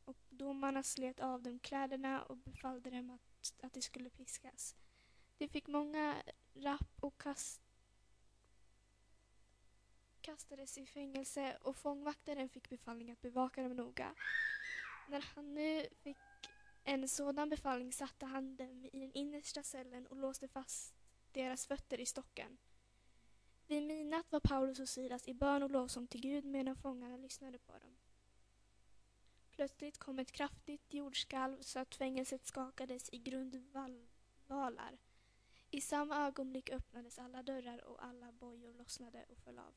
Och 0.04 0.16
domarna 0.28 0.82
slet 0.82 1.20
av 1.20 1.42
dem 1.42 1.58
kläderna 1.58 2.22
och 2.22 2.36
befallde 2.36 2.90
dem 2.90 3.10
att, 3.10 3.31
att 3.62 3.72
de 3.72 3.82
skulle 3.82 4.10
piskas. 4.10 4.76
Det 5.38 5.48
fick 5.48 5.66
många 5.66 6.22
rapp 6.54 6.90
och 7.00 7.20
kast, 7.20 7.62
kastades 10.20 10.78
i 10.78 10.86
fängelse 10.86 11.58
och 11.60 11.76
fångvaktaren 11.76 12.48
fick 12.48 12.68
befallning 12.68 13.10
att 13.10 13.22
bevaka 13.22 13.62
dem 13.62 13.76
noga. 13.76 14.14
När 15.08 15.20
han 15.34 15.54
nu 15.54 15.86
fick 16.02 16.16
en 16.84 17.08
sådan 17.08 17.48
befallning 17.48 17.92
satte 17.92 18.26
han 18.26 18.56
dem 18.56 18.84
i 18.92 19.00
den 19.00 19.12
innersta 19.12 19.62
cellen 19.62 20.06
och 20.06 20.16
låste 20.16 20.48
fast 20.48 20.94
deras 21.32 21.66
fötter 21.66 22.00
i 22.00 22.06
stocken. 22.06 22.58
Vid 23.66 23.82
midnatt 23.82 24.32
var 24.32 24.40
Paulus 24.40 24.80
och 24.80 24.88
Silas 24.88 25.28
i 25.28 25.34
bön 25.34 25.62
och 25.62 25.70
lovsång 25.70 26.06
till 26.06 26.20
Gud 26.20 26.44
medan 26.44 26.76
fångarna 26.76 27.16
lyssnade 27.16 27.58
på 27.58 27.72
dem. 27.72 27.96
Plötsligt 29.52 29.98
kom 29.98 30.18
ett 30.18 30.32
kraftigt 30.32 30.94
jordskalv 30.94 31.60
så 31.60 31.78
att 31.78 31.94
fängelset 31.94 32.46
skakades 32.46 33.08
i 33.12 33.18
grundvalar. 33.18 34.98
I 35.70 35.80
samma 35.80 36.26
ögonblick 36.26 36.70
öppnades 36.70 37.18
alla 37.18 37.42
dörrar 37.42 37.84
och 37.84 38.04
alla 38.04 38.32
bojor 38.32 38.74
lossnade 38.74 39.24
och 39.28 39.38
föll 39.38 39.58
av. 39.58 39.74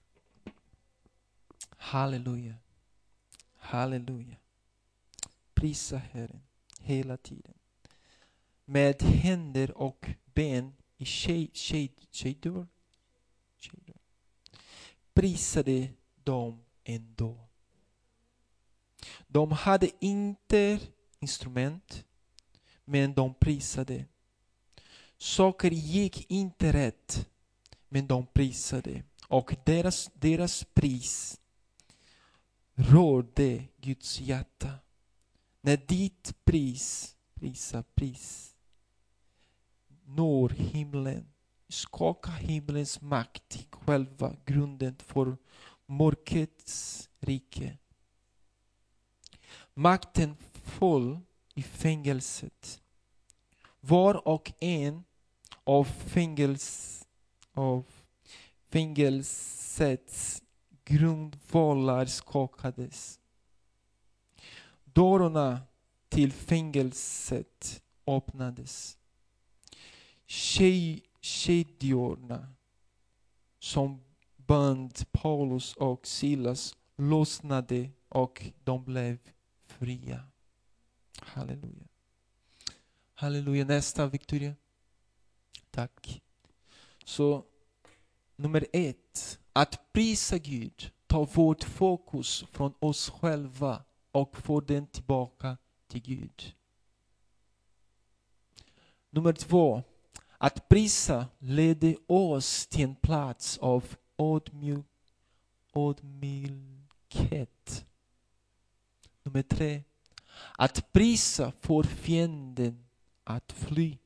Halleluja. 1.69 2.55
Halleluja. 3.55 4.35
Prisa 5.53 5.97
Herren 5.97 6.43
hela 6.79 7.17
tiden. 7.17 7.53
Med 8.65 9.01
händer 9.01 9.77
och 9.77 10.09
ben 10.25 10.75
i 10.97 11.05
kedjor. 11.05 12.67
Prisade 15.13 15.89
de 16.23 16.63
ändå. 16.83 17.47
De 19.27 19.51
hade 19.51 19.89
inte 19.99 20.79
instrument, 21.19 22.05
men 22.85 23.13
de 23.13 23.33
prisade. 23.33 24.05
Saker 25.17 25.71
gick 25.71 26.31
inte 26.31 26.73
rätt, 26.73 27.29
men 27.89 28.07
de 28.07 28.25
prisade. 28.25 29.03
Och 29.27 29.55
deras, 29.65 30.09
deras 30.13 30.63
pris 30.63 31.39
rörde 32.73 33.63
Guds 33.77 34.19
hjärta. 34.19 34.71
När 35.61 35.77
ditt 35.77 36.45
pris, 36.45 37.15
prisa, 37.33 37.83
pris, 37.83 38.55
når 40.05 40.49
himlen, 40.49 41.25
skakar 41.69 42.31
himlens 42.31 43.01
makt 43.01 43.67
själva 43.71 44.35
grunden 44.45 44.95
för 44.97 45.37
mörkrets 45.85 47.09
rike. 47.19 47.77
Makten 49.77 50.35
föll 50.53 51.19
i 51.53 51.63
fängelset. 51.63 52.81
Var 53.79 54.27
och 54.27 54.53
en 54.59 55.03
av, 55.63 55.83
fängels, 55.83 57.07
av 57.53 57.85
fängelsets 58.69 60.43
grundvalar 60.83 62.05
skakades. 62.05 63.19
Dörrarna 64.83 65.61
till 66.09 66.31
fängelset 66.31 67.83
öppnades. 68.07 68.97
Kedjorna 71.21 72.47
som 73.59 74.03
band 74.37 75.11
Paulus 75.11 75.73
och 75.73 76.07
Silas 76.07 76.75
lossnade 76.95 77.89
och 78.09 78.45
de 78.63 78.83
blev 78.85 79.17
fria. 79.79 80.23
Halleluja. 81.21 81.87
Halleluja. 83.13 83.65
Nästa, 83.65 84.07
Victoria. 84.07 84.55
Tack. 85.71 86.21
Så 87.05 87.45
nummer 88.35 88.65
ett, 88.73 89.39
att 89.53 89.93
prisa 89.93 90.37
Gud 90.37 90.91
tar 91.07 91.25
vårt 91.25 91.63
fokus 91.63 92.45
från 92.51 92.73
oss 92.79 93.09
själva 93.09 93.83
och 94.11 94.37
får 94.37 94.61
den 94.61 94.87
tillbaka 94.87 95.57
till 95.87 96.01
Gud. 96.01 96.55
Nummer 99.09 99.33
två, 99.33 99.83
att 100.37 100.69
prisa 100.69 101.27
leder 101.39 101.95
oss 102.07 102.67
till 102.67 102.83
en 102.83 102.95
plats 102.95 103.57
av 103.57 103.95
ödmjuk, 104.17 104.85
ödmjukhet. 105.73 107.55
Nummer 109.25 109.41
tre, 109.41 109.83
att 110.57 110.93
prisa 110.93 111.51
får 111.61 111.83
fienden 111.83 112.85
att 113.23 113.51
fly. 113.51 113.97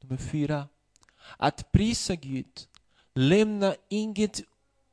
Nummer 0.00 0.16
fyra. 0.16 0.68
Att 1.38 1.72
prisa 1.72 2.14
Gud. 2.14 2.68
lämnar 3.14 3.76
inget 3.88 4.40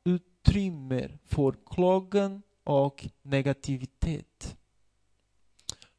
utrymme 0.04 1.18
för 1.24 1.54
klagan 1.66 2.42
och 2.64 3.08
negativitet. 3.22 4.56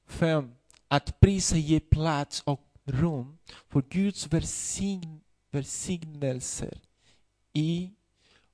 Fem. 0.05 0.55
Att 0.87 1.19
prisa 1.19 1.57
ger 1.57 1.79
plats 1.79 2.41
och 2.45 2.61
rum 2.83 3.37
för 3.67 3.81
Guds 3.81 4.27
välsign 4.27 5.21
välsignelser 5.51 6.81
i 7.53 7.91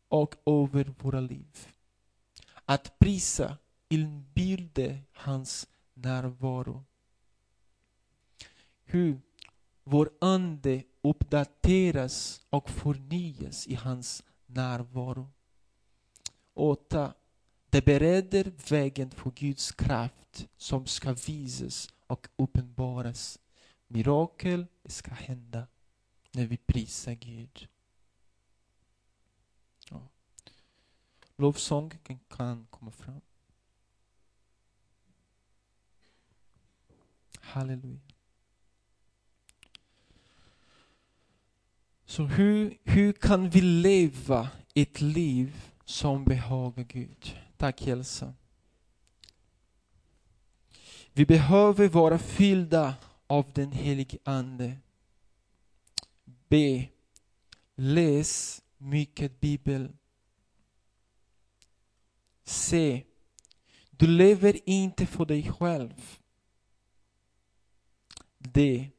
och 0.08 0.36
över 0.46 0.94
våra 1.00 1.20
liv. 1.20 1.68
Att 2.66 3.00
prisa 3.00 3.58
inbilde 4.02 5.02
hans 5.12 5.68
närvaro. 5.94 6.86
Hur 8.84 9.22
vår 9.84 10.10
ande 10.22 10.84
uppdateras 11.02 12.46
och 12.50 12.70
förnyas 12.70 13.68
i 13.68 13.76
hans 13.76 14.24
närvaro. 14.46 15.32
8. 16.54 17.14
Det 17.70 17.86
bereder 17.86 18.54
vägen 18.70 19.12
för 19.12 19.32
Guds 19.32 19.72
kraft 19.72 20.48
som 20.58 20.86
ska 20.86 21.14
visas 21.14 21.94
och 22.08 22.28
uppenbaras. 22.36 23.40
Mirakel 23.88 24.68
ska 24.86 25.12
hända 25.12 25.68
när 26.32 26.46
vi 26.46 26.58
prisar 26.58 27.14
Gud. 27.14 27.68
Ja. 29.90 30.08
Lovsången 31.36 32.20
kan 32.28 32.68
komma 32.70 32.92
fram. 32.92 33.22
Halleluja. 37.46 38.00
Så 42.06 42.24
hur, 42.24 42.78
hur 42.84 43.14
kan 43.14 43.50
vi 43.50 43.62
leva 43.62 44.50
ett 44.74 45.02
liv 45.02 45.72
som 45.86 46.24
behagar 46.24 46.84
Gud? 46.84 47.40
Tack 47.58 47.88
Elsa. 47.88 48.34
Vi 51.14 51.26
behöver 51.26 51.88
vara 51.88 52.18
fyllda 52.18 52.96
av 53.28 53.52
den 53.54 53.72
helige 53.72 54.18
Ande. 54.24 54.78
B. 56.50 56.88
Läs 57.76 58.62
mycket 58.78 59.40
Bibel. 59.40 59.92
C. 62.44 63.04
Du 63.90 64.08
lever 64.08 64.70
inte 64.70 65.06
för 65.06 65.26
dig 65.26 65.52
själv. 65.52 66.20
D. 68.54 68.92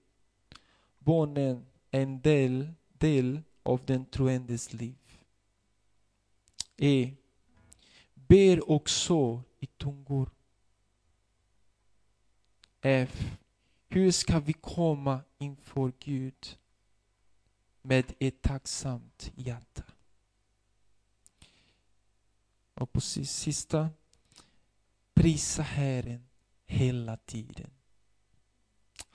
Barnen 0.98 1.66
är 1.90 2.02
en 2.02 2.20
del, 2.20 2.72
del 2.92 3.42
av 3.62 3.84
den 3.84 4.04
troendes 4.06 4.72
liv. 4.72 4.98
E. 6.76 7.14
Ber 8.14 8.70
också 8.70 9.42
i 9.58 9.66
tungor. 9.66 10.30
F. 12.80 13.38
Hur 13.88 14.10
ska 14.10 14.40
vi 14.40 14.52
komma 14.52 15.20
inför 15.38 15.92
Gud 15.98 16.58
med 17.82 18.12
ett 18.18 18.42
tacksamt 18.42 19.32
hjärta? 19.34 19.84
Och 22.74 22.92
på 22.92 23.00
sista, 23.00 23.90
prisa 25.14 25.62
Herren 25.62 26.28
hela 26.64 27.16
tiden. 27.16 27.75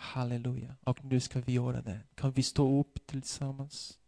Halleluja. 0.01 0.75
Och 0.83 1.05
nu 1.05 1.19
ska 1.19 1.41
vi 1.41 1.53
göra 1.53 1.81
det. 1.81 1.99
Kan 2.15 2.31
vi 2.31 2.43
stå 2.43 2.79
upp 2.79 3.07
tillsammans? 3.07 3.99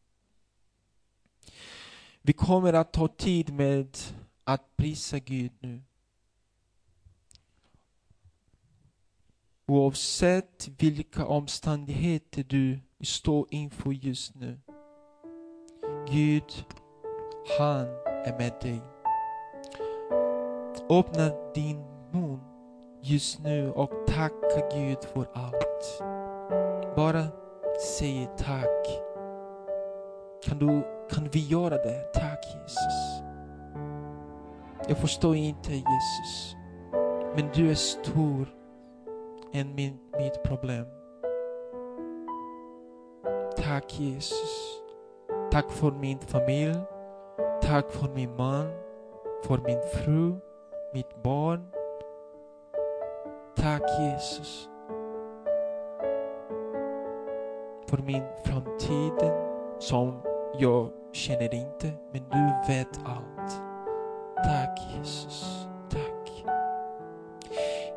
Vi 2.22 2.34
kommer 2.34 2.74
att 2.74 2.94
ta 2.94 3.08
tid 3.08 3.54
med 3.54 3.98
att 4.44 4.78
prisa 4.78 5.20
Gud 5.20 5.52
nu. 5.60 5.82
Oavsett 9.66 10.70
vilka 10.78 11.26
omständigheter 11.26 12.44
du 12.44 12.80
står 13.02 13.48
inför 13.50 13.92
just 13.92 14.36
nu. 14.36 14.60
Gud, 16.12 16.66
han 17.60 17.86
är 18.26 18.38
med 18.38 18.54
dig. 18.62 18.82
Öppna 20.90 21.54
din 21.54 21.78
mun 22.12 22.53
just 23.06 23.40
nu 23.44 23.72
och 23.72 23.92
tacka 24.08 24.70
Gud 24.74 25.04
för 25.04 25.26
allt. 25.34 26.04
Bara 26.96 27.24
säg 27.80 28.30
tack. 28.38 28.88
Kan, 30.44 30.60
du, 30.60 30.84
kan 31.10 31.30
vi 31.32 31.40
göra 31.40 31.78
det? 31.78 32.14
Tack 32.14 32.46
Jesus. 32.56 33.24
Jag 34.88 34.98
förstår 34.98 35.36
inte 35.36 35.72
Jesus. 35.72 36.56
Men 37.36 37.50
du 37.54 37.70
är 37.70 37.76
stor 37.76 38.48
än 39.54 39.76
min, 39.76 40.00
mitt 40.18 40.44
problem. 40.44 40.86
Tack 43.58 44.00
Jesus. 44.00 44.80
Tack 45.52 45.72
för 45.72 45.92
min 45.92 46.20
familj. 46.20 46.76
Tack 47.62 47.92
för 47.92 48.10
min 48.16 48.36
man. 48.36 48.72
För 49.44 49.58
min 49.58 49.82
fru. 49.94 50.40
Mitt 50.94 51.24
barn. 51.24 51.83
Tack 53.64 53.82
Jesus. 54.00 54.70
För 57.88 57.98
min 57.98 58.24
framtid 58.46 59.32
som 59.80 60.22
jag 60.58 60.90
känner 61.14 61.54
inte, 61.54 61.92
men 62.14 62.24
du 62.32 62.74
vet 62.74 63.00
allt. 63.06 63.62
Tack 64.36 64.80
Jesus. 64.98 65.68
Tack. 65.90 66.46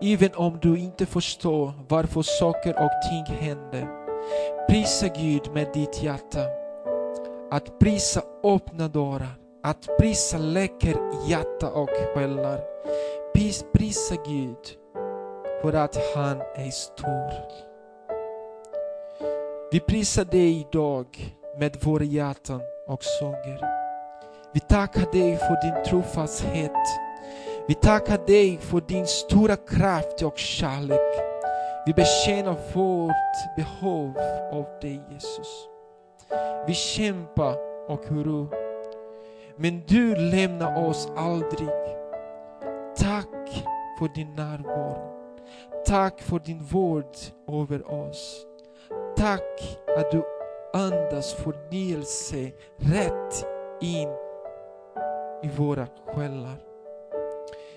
Även 0.01 0.35
om 0.35 0.59
du 0.63 0.79
inte 0.79 1.07
förstår 1.07 1.73
varför 1.89 2.23
saker 2.23 2.85
och 2.85 2.91
ting 3.11 3.37
händer, 3.37 3.89
prisa 4.69 5.09
Gud 5.09 5.53
med 5.55 5.71
ditt 5.75 6.03
hjärta. 6.03 6.45
Att 7.51 7.79
prisa 7.79 8.23
öppna 8.45 8.89
dörrar, 8.89 9.39
att 9.63 9.89
prisa 9.99 10.39
läcker 10.39 10.97
hjärta 11.29 11.71
och 11.71 11.91
själar. 12.15 12.61
Prisa 13.73 14.15
Gud 14.27 14.86
för 15.63 15.73
att 15.73 15.99
han 16.15 16.41
är 16.55 16.71
stor. 16.71 17.31
Vi 19.73 19.81
prisar 19.81 20.25
dig 20.25 20.61
idag 20.61 21.07
med 21.59 21.77
våra 21.85 22.05
hjärtan 22.05 22.61
och 22.87 23.05
sånger. 23.05 23.61
Vi 24.55 24.61
tackar 24.61 25.13
dig 25.13 25.37
för 25.37 25.63
din 25.63 25.85
trofasthet. 25.85 26.73
Vi 27.69 27.75
tackar 27.75 28.27
dig 28.27 28.59
för 28.59 28.81
din 28.81 29.07
stora 29.07 29.57
kraft 29.57 30.23
och 30.23 30.39
kärlek. 30.39 31.21
Vi 31.87 31.93
bekänner 31.93 32.57
vårt 32.75 33.57
behov 33.57 34.19
av 34.53 34.67
dig 34.81 35.01
Jesus. 35.11 35.69
Vi 36.67 36.75
kämpar 36.75 37.55
och 37.89 38.11
oro. 38.11 38.49
Men 39.57 39.83
du 39.87 40.17
lämnar 40.17 40.89
oss 40.89 41.09
aldrig. 41.17 41.69
Tack 42.97 43.65
för 43.99 44.15
din 44.15 44.35
närvaro. 44.35 45.16
Tack 45.87 46.23
för 46.23 46.39
din 46.39 46.63
vård 46.63 47.17
över 47.49 47.91
oss. 47.91 48.47
Tack 49.17 49.79
att 49.97 50.11
du 50.11 50.23
andas 50.73 51.35
förnyelse 51.35 52.53
rätt 52.77 53.47
in 53.81 54.09
i 55.43 55.49
våra 55.57 55.87
själar. 56.07 56.57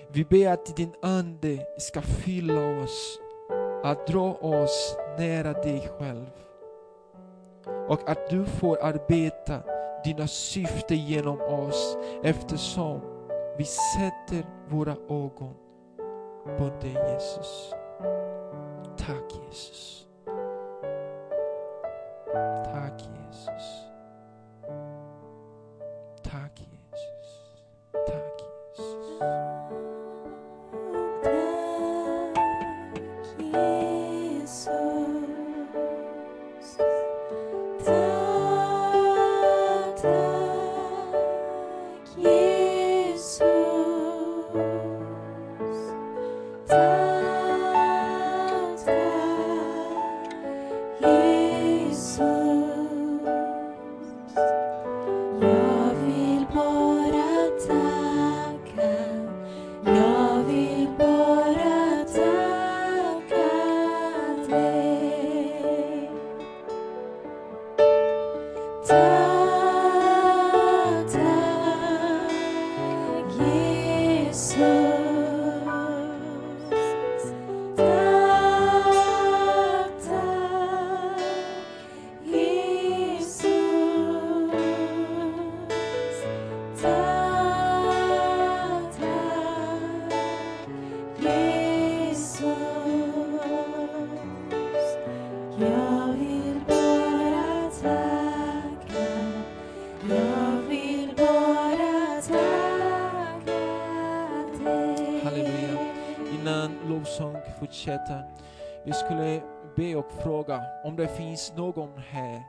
Vi 0.08 0.24
ber 0.24 0.52
att 0.52 0.76
din 0.76 0.92
Ande 1.02 1.66
ska 1.78 2.02
fylla 2.02 2.82
oss, 2.82 3.18
att 3.84 4.06
dra 4.06 4.34
oss 4.34 4.96
nära 5.18 5.52
dig 5.52 5.90
själv. 5.98 6.30
Och 7.88 8.10
att 8.10 8.30
du 8.30 8.44
får 8.44 8.84
arbeta 8.84 9.62
dina 10.04 10.26
syften 10.26 11.06
genom 11.06 11.40
oss 11.40 11.96
eftersom 12.22 13.00
vi 13.58 13.64
sätter 13.64 14.46
våra 14.68 14.96
ögon 15.08 15.54
på 16.58 16.64
dig 16.80 17.12
Jesus. 17.12 17.74
Tack 18.96 19.28
Jesus. 19.30 20.04
Tack 22.64 22.98
Jesus. 22.98 23.66
Tack 26.22 26.56
Jesus. 26.56 27.06
Tack 28.06 28.38
Jesus. 28.76 29.59
Fortsätter. 108.00 108.24
Vi 108.84 108.92
skulle 108.92 109.42
be 109.76 109.96
och 109.96 110.12
fråga 110.12 110.62
om 110.84 110.96
det 110.96 111.08
finns 111.08 111.52
någon 111.56 111.98
här 112.10 112.42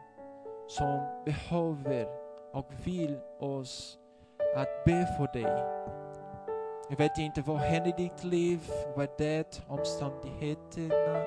som 0.67 0.99
behöver 1.25 2.07
och 2.53 2.65
vill 2.83 3.19
oss 3.39 3.97
att 4.55 4.83
be 4.85 5.07
för 5.17 5.33
dig. 5.33 5.81
Jag 6.89 6.97
vet 6.97 7.17
inte 7.17 7.41
vad 7.41 7.57
händer 7.57 7.89
i 7.89 8.03
ditt 8.03 8.23
liv, 8.23 8.59
vad 8.95 9.09
det 9.17 9.35
är 9.35 9.45
omständigheterna. 9.67 11.25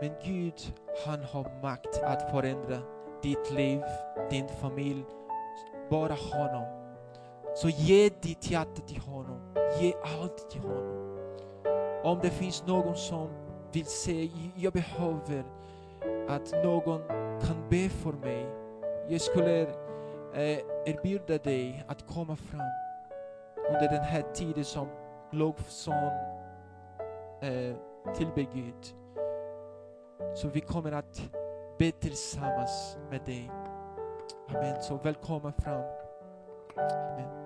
Men 0.00 0.10
Gud, 0.24 0.74
han 1.06 1.24
har 1.24 1.62
makt 1.62 2.02
att 2.02 2.30
förändra 2.30 2.78
ditt 3.22 3.50
liv, 3.50 3.82
din 4.30 4.48
familj, 4.48 5.04
bara 5.90 6.14
honom. 6.32 6.64
Så 7.54 7.68
ge 7.68 8.10
ditt 8.20 8.50
hjärta 8.50 8.82
till 8.86 9.00
honom, 9.00 9.54
ge 9.80 9.94
allt 10.20 10.50
till 10.50 10.60
honom. 10.60 11.13
Om 12.04 12.18
det 12.22 12.30
finns 12.30 12.66
någon 12.66 12.96
som 12.96 13.28
vill 13.72 13.86
säga, 13.86 14.30
jag 14.56 14.72
behöver 14.72 15.44
att 16.28 16.52
någon 16.64 17.02
kan 17.40 17.68
be 17.70 17.88
för 17.88 18.12
mig. 18.12 18.46
Jag 19.08 19.20
skulle 19.20 19.60
eh, 20.34 20.58
erbjuda 20.86 21.38
dig 21.38 21.84
att 21.88 22.06
komma 22.06 22.36
fram 22.36 22.70
under 23.68 23.88
den 23.88 24.04
här 24.04 24.22
tiden 24.34 24.64
som 24.64 24.88
lovsång 25.32 26.10
eh, 27.40 27.76
tillber 28.14 28.46
Gud. 28.54 28.94
Så 30.34 30.48
vi 30.48 30.60
kommer 30.60 30.92
att 30.92 31.22
be 31.78 31.90
tillsammans 31.90 32.98
med 33.10 33.20
dig. 33.24 33.50
Amen. 34.48 34.82
Så 34.82 34.96
välkommen 34.96 35.52
fram. 35.52 35.82
Amen. 36.76 37.43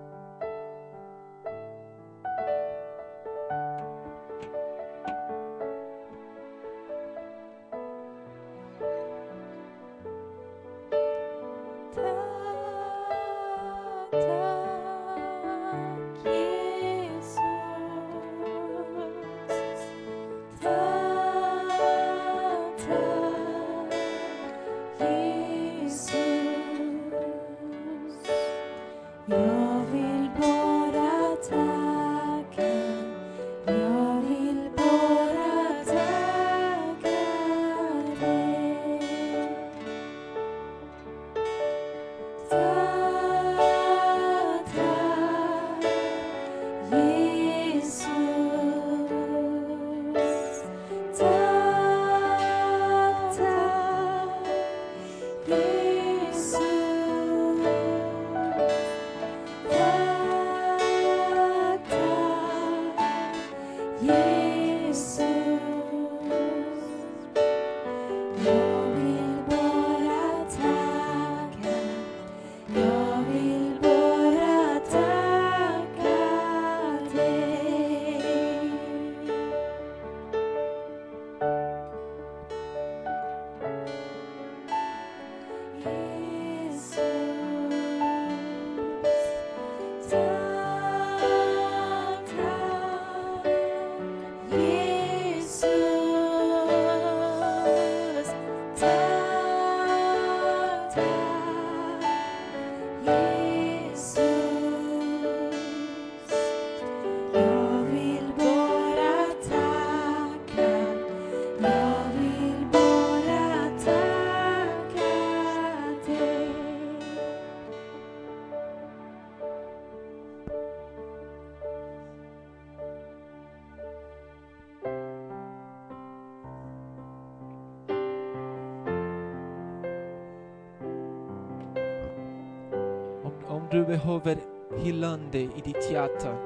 Du 133.70 133.84
behöver 133.84 134.38
helande 134.78 135.38
i 135.38 135.60
ditt 135.64 135.90
hjärta 135.90 136.36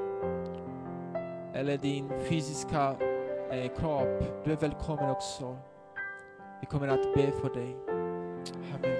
eller 1.54 1.76
din 1.76 2.10
fysiska 2.20 2.96
eh, 3.50 3.70
kropp, 3.78 4.44
du 4.44 4.52
är 4.52 4.56
välkommen 4.56 5.10
också. 5.10 5.56
Vi 6.60 6.66
kommer 6.66 6.88
att 6.88 7.14
be 7.14 7.32
för 7.32 7.54
dig. 7.54 7.76
Amen. 8.74 8.96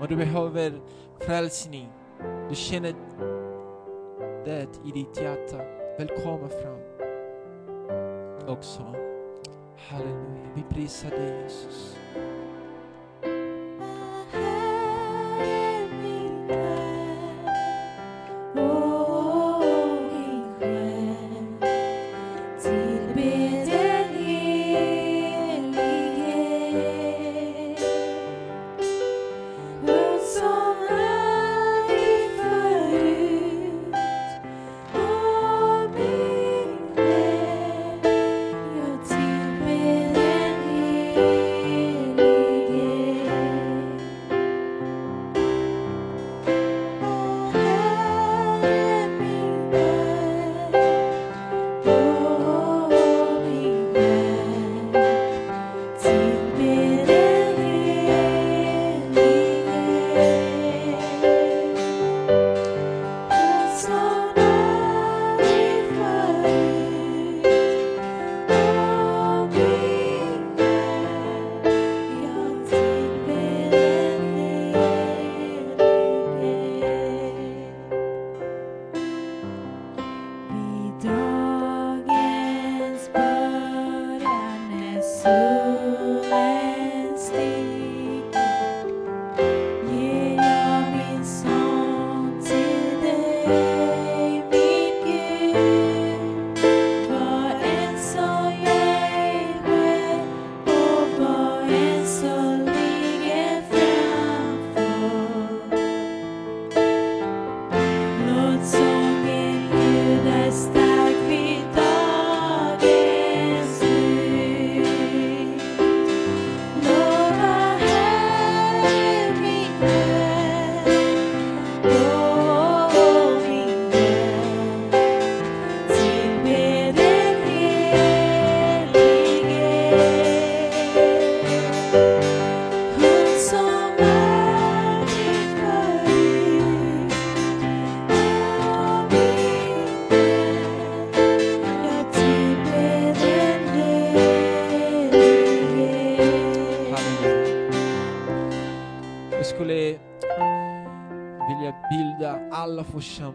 Om 0.00 0.06
du 0.08 0.16
behöver 0.16 0.72
frälsning, 1.20 1.88
du 2.48 2.54
känner 2.54 2.94
det 4.44 4.68
i 4.84 4.90
ditt 4.90 5.22
hjärta, 5.22 5.56
välkommen 5.98 6.50
fram 6.50 6.80
också. 8.48 8.82
Halleluja, 9.76 10.50
vi 10.54 10.62
prisar 10.74 11.10
dig 11.10 11.42
Jesus. 11.42 11.96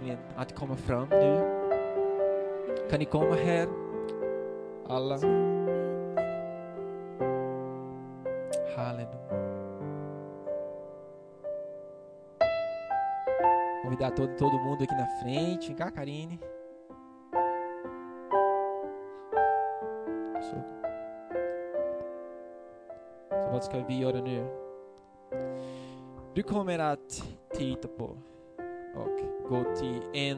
Församlingen 0.06 0.20
att 0.36 0.56
komma 0.56 0.76
fram 0.76 1.08
nu. 1.10 1.52
Kan 2.90 3.00
ni 3.00 3.06
komma 3.06 3.36
här? 3.36 3.68
Alla. 4.88 5.16
Halleluja. 8.76 9.16
Convidar 13.84 14.12
todo, 14.12 14.38
todo 14.38 14.58
mundo 14.60 14.84
aqui 14.84 14.96
na 14.96 15.08
frente. 15.22 15.68
Vem 15.68 15.78
cá, 15.78 15.92
Karine. 15.92 16.38
Så. 20.42 20.56
Så 23.30 23.52
vad 23.52 23.64
ska 23.64 23.84
vi 23.88 24.00
göra 24.00 24.22
nu? 24.22 24.48
Du 26.34 26.44
kommer 26.44 26.80
att 26.80 27.24
titta 27.58 27.88
på 27.88 28.18
och 28.96 29.20
gå 29.50 29.64
till 29.76 30.02
en 30.14 30.34